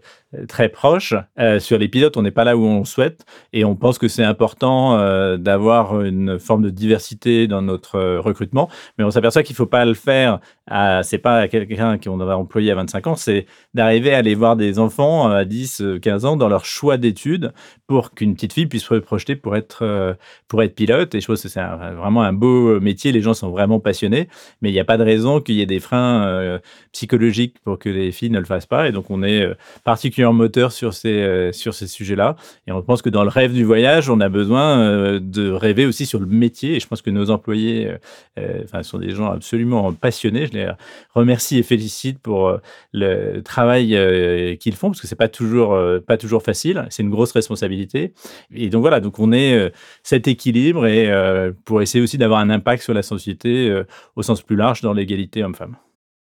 très 0.48 0.68
proche. 0.68 1.14
Euh, 1.38 1.58
sur 1.58 1.78
les 1.78 1.88
pilotes, 1.88 2.16
on 2.16 2.22
n'est 2.22 2.30
pas 2.30 2.44
là 2.44 2.56
où 2.56 2.64
on 2.64 2.84
souhaite, 2.84 3.24
et 3.52 3.64
on 3.64 3.74
pense 3.76 3.98
que 3.98 4.08
c'est 4.08 4.24
important 4.24 4.96
d'avoir 5.36 6.02
une 6.02 6.38
forme 6.38 6.62
de 6.62 6.70
diversité 6.70 7.46
dans 7.46 7.62
notre 7.62 8.16
recrutement. 8.18 8.68
Mais 8.98 9.04
on 9.04 9.10
s'aperçoit 9.10 9.42
qu'il 9.42 9.56
faut 9.56 9.66
pas 9.66 9.84
le 9.84 9.94
faire. 9.94 10.40
À, 10.70 11.02
c'est 11.02 11.18
pas 11.18 11.38
à 11.38 11.48
quelqu'un 11.48 11.96
qu'on 11.98 12.18
va 12.18 12.36
employer 12.36 12.70
à 12.72 12.74
25 12.74 13.06
ans, 13.06 13.16
c'est 13.16 13.46
d'arriver 13.72 14.12
à 14.12 14.18
aller 14.18 14.34
voir 14.34 14.54
des 14.54 14.78
enfants 14.78 15.26
à 15.30 15.46
10, 15.46 15.80
euh, 15.80 15.98
15 15.98 16.26
ans 16.26 16.36
dans 16.36 16.48
leur 16.48 16.66
choix 16.66 16.98
d'études 16.98 17.52
pour 17.86 18.10
qu'une 18.12 18.34
petite 18.34 18.52
fille 18.52 18.66
puisse 18.66 18.84
se 18.84 18.94
projeter 18.96 19.34
pour 19.34 19.47
être, 19.56 19.80
euh, 19.82 20.14
pour 20.48 20.62
être 20.62 20.74
pilote. 20.74 21.14
Et 21.14 21.20
je 21.20 21.26
pense 21.26 21.42
que 21.42 21.48
c'est 21.48 21.62
vraiment 21.96 22.22
un 22.22 22.32
beau 22.32 22.80
métier. 22.80 23.12
Les 23.12 23.20
gens 23.20 23.34
sont 23.34 23.50
vraiment 23.50 23.80
passionnés, 23.80 24.28
mais 24.62 24.70
il 24.70 24.72
n'y 24.72 24.80
a 24.80 24.84
pas 24.84 24.96
de 24.96 25.04
raison 25.04 25.40
qu'il 25.40 25.54
y 25.56 25.62
ait 25.62 25.66
des 25.66 25.80
freins 25.80 26.26
euh, 26.26 26.58
psychologiques 26.92 27.56
pour 27.64 27.78
que 27.78 27.88
les 27.88 28.12
filles 28.12 28.30
ne 28.30 28.38
le 28.38 28.44
fassent 28.44 28.66
pas. 28.66 28.88
Et 28.88 28.92
donc, 28.92 29.10
on 29.10 29.22
est 29.22 29.42
euh, 29.42 29.54
particulièrement 29.84 30.38
moteur 30.38 30.72
sur 30.72 30.94
ces, 30.94 31.08
euh, 31.08 31.52
sur 31.52 31.74
ces 31.74 31.86
sujets-là. 31.86 32.36
Et 32.66 32.72
on 32.72 32.82
pense 32.82 33.02
que 33.02 33.10
dans 33.10 33.22
le 33.22 33.30
rêve 33.30 33.52
du 33.52 33.64
voyage, 33.64 34.10
on 34.10 34.20
a 34.20 34.28
besoin 34.28 34.80
euh, 34.80 35.20
de 35.20 35.50
rêver 35.50 35.86
aussi 35.86 36.06
sur 36.06 36.20
le 36.20 36.26
métier. 36.26 36.76
Et 36.76 36.80
je 36.80 36.86
pense 36.86 37.02
que 37.02 37.10
nos 37.10 37.30
employés 37.30 37.86
euh, 37.86 37.98
euh, 38.38 38.60
enfin, 38.64 38.82
sont 38.82 38.98
des 38.98 39.10
gens 39.10 39.30
absolument 39.30 39.92
passionnés. 39.92 40.46
Je 40.46 40.52
les 40.52 40.70
remercie 41.14 41.58
et 41.58 41.62
félicite 41.62 42.18
pour 42.18 42.48
euh, 42.48 42.58
le 42.92 43.40
travail 43.42 43.96
euh, 43.96 44.56
qu'ils 44.56 44.74
font, 44.74 44.88
parce 44.90 45.00
que 45.00 45.06
c'est 45.06 45.16
pas 45.16 45.28
toujours, 45.28 45.72
euh, 45.74 46.00
pas 46.00 46.16
toujours 46.16 46.42
facile. 46.42 46.86
C'est 46.90 47.02
une 47.02 47.10
grosse 47.10 47.32
responsabilité. 47.32 48.12
Et 48.54 48.68
donc 48.68 48.80
voilà, 48.80 49.00
donc 49.00 49.18
on 49.18 49.32
est 49.32 49.37
euh, 49.38 49.70
cet 50.02 50.28
équilibre 50.28 50.86
et 50.86 51.10
euh, 51.10 51.52
pour 51.64 51.82
essayer 51.82 52.02
aussi 52.02 52.18
d'avoir 52.18 52.40
un 52.40 52.50
impact 52.50 52.82
sur 52.82 52.94
la 52.94 53.02
société 53.02 53.68
euh, 53.68 53.86
au 54.16 54.22
sens 54.22 54.42
plus 54.42 54.56
large 54.56 54.80
dans 54.80 54.92
l'égalité 54.92 55.42
homme-femme. 55.42 55.76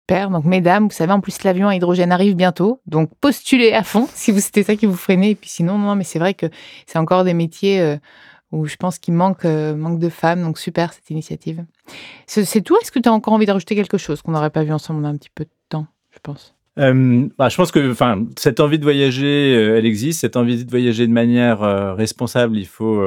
Super. 0.09 0.29
Donc, 0.29 0.45
mesdames, 0.45 0.85
vous 0.85 0.93
savez, 0.93 1.11
en 1.11 1.19
plus, 1.19 1.43
l'avion 1.43 1.67
à 1.67 1.75
hydrogène 1.75 2.11
arrive 2.11 2.35
bientôt. 2.35 2.81
Donc, 2.85 3.11
postulez 3.19 3.73
à 3.73 3.83
fond 3.83 4.07
si 4.13 4.31
vous 4.31 4.39
c'était 4.39 4.63
ça 4.63 4.75
qui 4.75 4.85
vous 4.85 4.95
freinait. 4.95 5.31
Et 5.31 5.35
puis, 5.35 5.49
sinon, 5.49 5.77
non, 5.77 5.95
mais 5.95 6.03
c'est 6.05 6.19
vrai 6.19 6.33
que 6.33 6.45
c'est 6.85 6.97
encore 6.97 7.23
des 7.23 7.33
métiers 7.33 7.97
où 8.53 8.65
je 8.65 8.77
pense 8.77 8.99
qu'il 8.99 9.13
manque, 9.13 9.43
manque 9.43 9.99
de 9.99 10.09
femmes. 10.09 10.43
Donc, 10.43 10.59
super 10.59 10.93
cette 10.93 11.09
initiative. 11.09 11.65
C'est 12.25 12.45
c'est 12.45 12.61
tout 12.61 12.77
Est-ce 12.81 12.91
que 12.91 12.99
tu 12.99 13.09
as 13.09 13.13
encore 13.13 13.33
envie 13.33 13.45
de 13.45 13.51
rajouter 13.51 13.75
quelque 13.75 13.97
chose 13.97 14.21
qu'on 14.21 14.31
n'aurait 14.31 14.49
pas 14.49 14.63
vu 14.63 14.71
ensemble 14.71 15.01
On 15.01 15.03
a 15.03 15.09
un 15.09 15.17
petit 15.17 15.31
peu 15.33 15.43
de 15.43 15.51
temps, 15.67 15.87
je 16.11 16.19
pense? 16.23 16.56
Euh, 16.79 17.27
bah, 17.37 17.49
je 17.49 17.55
pense 17.55 17.71
que 17.71 17.93
cette 18.37 18.59
envie 18.59 18.77
de 18.77 18.83
voyager, 18.83 19.55
euh, 19.55 19.77
elle 19.77 19.85
existe. 19.85 20.21
Cette 20.21 20.35
envie 20.35 20.63
de 20.63 20.69
voyager 20.69 21.07
de 21.07 21.11
manière 21.11 21.63
euh, 21.63 21.93
responsable, 21.93 22.57
il 22.57 22.67
faut, 22.67 23.03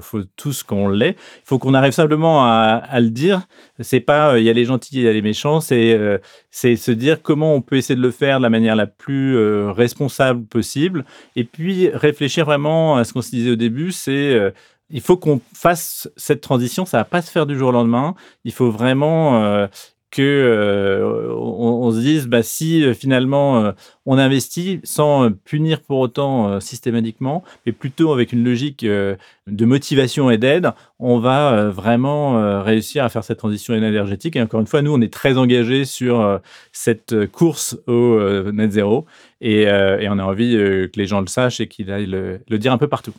faut 0.00 0.22
tous 0.36 0.62
qu'on 0.62 0.88
l'ait. 0.88 1.16
Il 1.18 1.44
faut 1.44 1.58
qu'on 1.58 1.74
arrive 1.74 1.92
simplement 1.92 2.44
à, 2.44 3.00
le 3.00 3.10
dire. 3.10 3.42
C'est 3.80 4.00
pas 4.00 4.38
il 4.38 4.44
y 4.44 4.50
a 4.50 4.52
les 4.52 4.64
gentils 4.64 4.96
il 4.96 5.02
y 5.02 5.08
a 5.08 5.12
les 5.12 5.22
méchants. 5.22 5.60
C'est 5.60 6.26
se 6.52 6.90
dire 6.90 7.22
comment 7.22 7.54
on 7.54 7.60
peut 7.60 7.76
essayer 7.76 7.96
de 7.96 8.02
le 8.02 8.10
faire 8.10 8.38
de 8.38 8.42
la 8.42 8.50
manière 8.50 8.76
la 8.76 8.86
plus 8.86 9.36
responsable 9.70 10.44
possible. 10.46 11.04
Et 11.36 11.44
puis 11.44 11.88
réfléchir 11.88 12.44
vraiment 12.44 12.96
à 12.96 13.04
ce 13.04 13.12
qu'on 13.12 13.22
se 13.22 13.30
disait 13.30 13.50
au 13.50 13.56
début, 13.56 13.92
c'est 13.92 14.52
il 14.90 15.00
faut 15.00 15.16
qu'on 15.16 15.40
fasse 15.54 16.10
cette 16.16 16.40
transition. 16.40 16.84
Ça 16.84 16.98
va 16.98 17.04
pas 17.04 17.22
se 17.22 17.30
faire 17.30 17.46
du 17.46 17.56
jour 17.56 17.68
au 17.68 17.72
lendemain. 17.72 18.14
Il 18.44 18.52
faut 18.52 18.70
vraiment 18.70 19.68
que 20.12 20.22
euh, 20.22 21.34
on, 21.34 21.90
se 21.90 21.98
dise 21.98 22.26
bah, 22.28 22.42
si 22.42 22.84
euh, 22.84 22.92
finalement 22.92 23.64
euh, 23.64 23.72
on 24.04 24.18
investit 24.18 24.80
sans 24.84 25.32
punir 25.32 25.80
pour 25.80 25.98
autant 25.98 26.60
systématiquement, 26.60 27.42
mais 27.64 27.72
plutôt 27.72 28.12
avec 28.12 28.32
une 28.32 28.44
logique 28.44 28.84
de 28.84 29.64
motivation 29.64 30.30
et 30.30 30.38
d'aide, 30.38 30.70
on 30.98 31.18
va 31.18 31.68
vraiment 31.70 32.62
réussir 32.62 33.04
à 33.04 33.08
faire 33.08 33.22
cette 33.22 33.38
transition 33.38 33.74
énergétique. 33.74 34.34
Et 34.34 34.42
encore 34.42 34.60
une 34.60 34.66
fois, 34.66 34.82
nous, 34.82 34.92
on 34.92 35.00
est 35.00 35.12
très 35.12 35.38
engagés 35.38 35.84
sur 35.84 36.40
cette 36.72 37.26
course 37.30 37.78
au 37.86 38.18
net 38.50 38.72
zéro 38.72 39.06
et, 39.40 39.68
on 39.68 40.18
a 40.18 40.24
envie 40.24 40.54
que 40.54 40.90
les 40.96 41.06
gens 41.06 41.20
le 41.20 41.28
sachent 41.28 41.60
et 41.60 41.68
qu'ils 41.68 41.92
aillent 41.92 42.06
le 42.06 42.58
dire 42.58 42.72
un 42.72 42.78
peu 42.78 42.88
partout. 42.88 43.14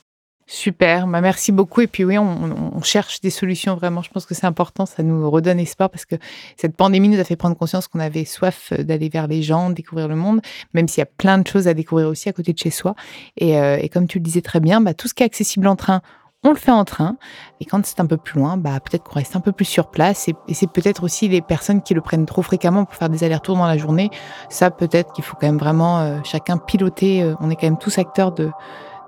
Super, 0.45 1.07
bah 1.07 1.21
merci 1.21 1.51
beaucoup. 1.53 1.81
Et 1.81 1.87
puis 1.87 2.03
oui, 2.03 2.17
on, 2.17 2.81
cherche 2.81 3.21
des 3.21 3.29
solutions 3.29 3.75
vraiment. 3.75 4.01
Je 4.01 4.09
pense 4.09 4.25
que 4.25 4.33
c'est 4.33 4.45
important, 4.45 4.85
ça 4.85 5.03
nous 5.03 5.29
redonne 5.31 5.59
espoir 5.59 5.89
parce 5.89 6.05
que 6.05 6.15
cette 6.57 6.75
pandémie 6.75 7.07
nous 7.07 7.19
a 7.19 7.23
fait 7.23 7.37
prendre 7.37 7.55
conscience 7.55 7.87
qu'on 7.87 8.01
avait 8.01 8.25
soif 8.25 8.73
d'aller 8.73 9.07
vers 9.07 9.27
les 9.27 9.41
gens, 9.41 9.69
découvrir 9.69 10.09
le 10.09 10.17
monde, 10.17 10.41
même 10.73 10.89
s'il 10.89 10.99
y 10.99 11.03
a 11.03 11.05
plein 11.05 11.37
de 11.37 11.47
choses 11.47 11.69
à 11.69 11.73
découvrir 11.73 12.09
aussi 12.09 12.27
à 12.27 12.33
côté 12.33 12.51
de 12.51 12.57
chez 12.57 12.71
soi. 12.71 12.93
Et, 13.37 13.57
euh, 13.57 13.77
comme 13.91 14.07
tu 14.07 14.17
le 14.17 14.23
disais 14.23 14.41
très 14.41 14.59
bien, 14.59 14.81
bah, 14.81 14.93
tout 14.93 15.07
ce 15.07 15.13
qui 15.13 15.23
est 15.23 15.25
accessible 15.25 15.65
en 15.65 15.77
train, 15.77 16.01
on 16.43 16.49
le 16.49 16.57
fait 16.57 16.71
en 16.71 16.83
train. 16.83 17.15
Et 17.61 17.65
quand 17.65 17.85
c'est 17.85 18.01
un 18.01 18.05
peu 18.05 18.17
plus 18.17 18.39
loin, 18.39 18.57
bah, 18.57 18.79
peut-être 18.79 19.03
qu'on 19.03 19.15
reste 19.15 19.35
un 19.35 19.39
peu 19.39 19.53
plus 19.53 19.65
sur 19.65 19.89
place. 19.89 20.27
Et, 20.27 20.35
c'est 20.53 20.69
peut-être 20.69 21.03
aussi 21.03 21.29
les 21.29 21.41
personnes 21.41 21.81
qui 21.81 21.93
le 21.93 22.01
prennent 22.01 22.25
trop 22.25 22.41
fréquemment 22.41 22.83
pour 22.85 22.95
faire 22.95 23.09
des 23.09 23.23
allers-retours 23.23 23.55
dans 23.55 23.67
la 23.67 23.77
journée. 23.77 24.09
Ça, 24.49 24.69
peut-être 24.71 25.13
qu'il 25.13 25.23
faut 25.23 25.37
quand 25.39 25.47
même 25.47 25.57
vraiment 25.57 25.99
euh, 25.99 26.19
chacun 26.23 26.57
piloter. 26.57 27.23
Euh, 27.23 27.35
on 27.39 27.49
est 27.49 27.55
quand 27.55 27.67
même 27.67 27.77
tous 27.77 27.97
acteurs 27.97 28.33
de 28.33 28.51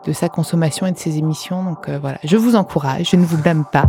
de 0.05 0.13
sa 0.13 0.29
consommation 0.29 0.85
et 0.85 0.91
de 0.91 0.97
ses 0.97 1.17
émissions. 1.17 1.63
Donc 1.63 1.89
euh, 1.89 1.99
voilà, 1.99 2.17
je 2.23 2.37
vous 2.37 2.55
encourage, 2.55 3.09
je 3.11 3.15
ne 3.15 3.25
vous 3.25 3.37
blâme 3.37 3.65
pas. 3.71 3.85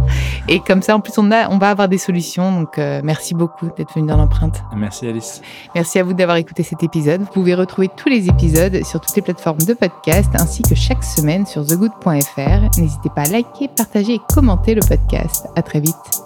Et 0.48 0.60
comme 0.60 0.82
ça, 0.82 0.96
en 0.96 1.00
plus, 1.00 1.18
on, 1.18 1.30
a, 1.30 1.48
on 1.48 1.58
va 1.58 1.70
avoir 1.70 1.88
des 1.88 1.98
solutions. 1.98 2.52
Donc 2.52 2.78
euh, 2.78 3.00
merci 3.04 3.34
beaucoup 3.34 3.68
d'être 3.76 3.94
venu 3.94 4.06
dans 4.06 4.16
l'empreinte. 4.16 4.62
Merci 4.74 5.06
Alice. 5.06 5.42
Merci 5.74 5.98
à 5.98 6.02
vous 6.02 6.14
d'avoir 6.14 6.36
écouté 6.36 6.62
cet 6.62 6.82
épisode. 6.82 7.20
Vous 7.20 7.32
pouvez 7.32 7.54
retrouver 7.54 7.88
tous 7.94 8.08
les 8.08 8.28
épisodes 8.28 8.84
sur 8.84 9.00
toutes 9.00 9.16
les 9.16 9.22
plateformes 9.22 9.58
de 9.58 9.74
podcast 9.74 10.30
ainsi 10.34 10.62
que 10.62 10.74
chaque 10.74 11.04
semaine 11.04 11.46
sur 11.46 11.66
thegood.fr. 11.66 12.78
N'hésitez 12.78 13.10
pas 13.14 13.22
à 13.22 13.28
liker, 13.28 13.68
partager 13.68 14.14
et 14.14 14.20
commenter 14.32 14.74
le 14.74 14.80
podcast. 14.80 15.46
À 15.56 15.62
très 15.62 15.80
vite. 15.80 16.25